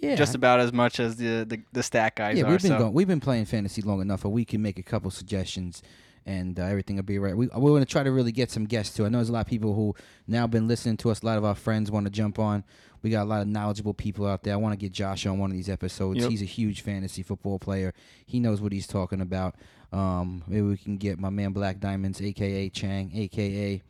[0.00, 2.44] yeah, just about as much as the the, the stat guys yeah.
[2.44, 2.50] are.
[2.50, 2.78] We've been so.
[2.78, 5.82] going, we've been playing fantasy long enough, where we can make a couple suggestions,
[6.26, 7.36] and uh, everything will be right.
[7.36, 9.04] We we're going to try to really get some guests too.
[9.04, 9.94] I know there's a lot of people who
[10.26, 11.22] now been listening to us.
[11.22, 12.64] A lot of our friends want to jump on.
[13.02, 14.54] We got a lot of knowledgeable people out there.
[14.54, 16.20] I want to get Josh on one of these episodes.
[16.20, 16.30] Yep.
[16.30, 17.94] He's a huge fantasy football player.
[18.26, 19.56] He knows what he's talking about.
[19.92, 23.82] Um, maybe we can get my man Black Diamonds, aka Chang, aka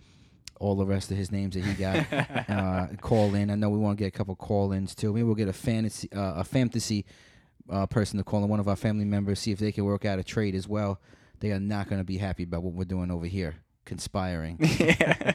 [0.59, 2.07] all the rest of his names that he got.
[2.49, 3.51] uh, call in.
[3.51, 5.13] I know we want to get a couple call ins too.
[5.13, 7.05] Maybe we'll get a fantasy uh, a fantasy
[7.69, 10.05] uh, person to call in, one of our family members, see if they can work
[10.05, 11.01] out a trade as well.
[11.43, 14.59] They are not going to be happy about what we're doing over here, conspiring.
[14.79, 15.33] yeah,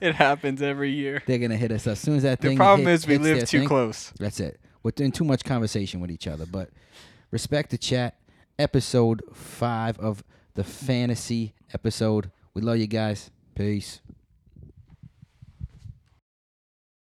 [0.00, 1.20] it happens every year.
[1.26, 2.56] They're going to hit us as soon as that The thing.
[2.56, 4.12] The problem hit- is we live too thing, close.
[4.20, 4.60] That's it.
[4.84, 6.46] We're doing too much conversation with each other.
[6.46, 6.70] But
[7.32, 8.14] respect the chat.
[8.56, 10.22] Episode five of
[10.54, 12.30] the fantasy episode.
[12.54, 13.32] We love you guys.
[13.56, 14.00] Peace.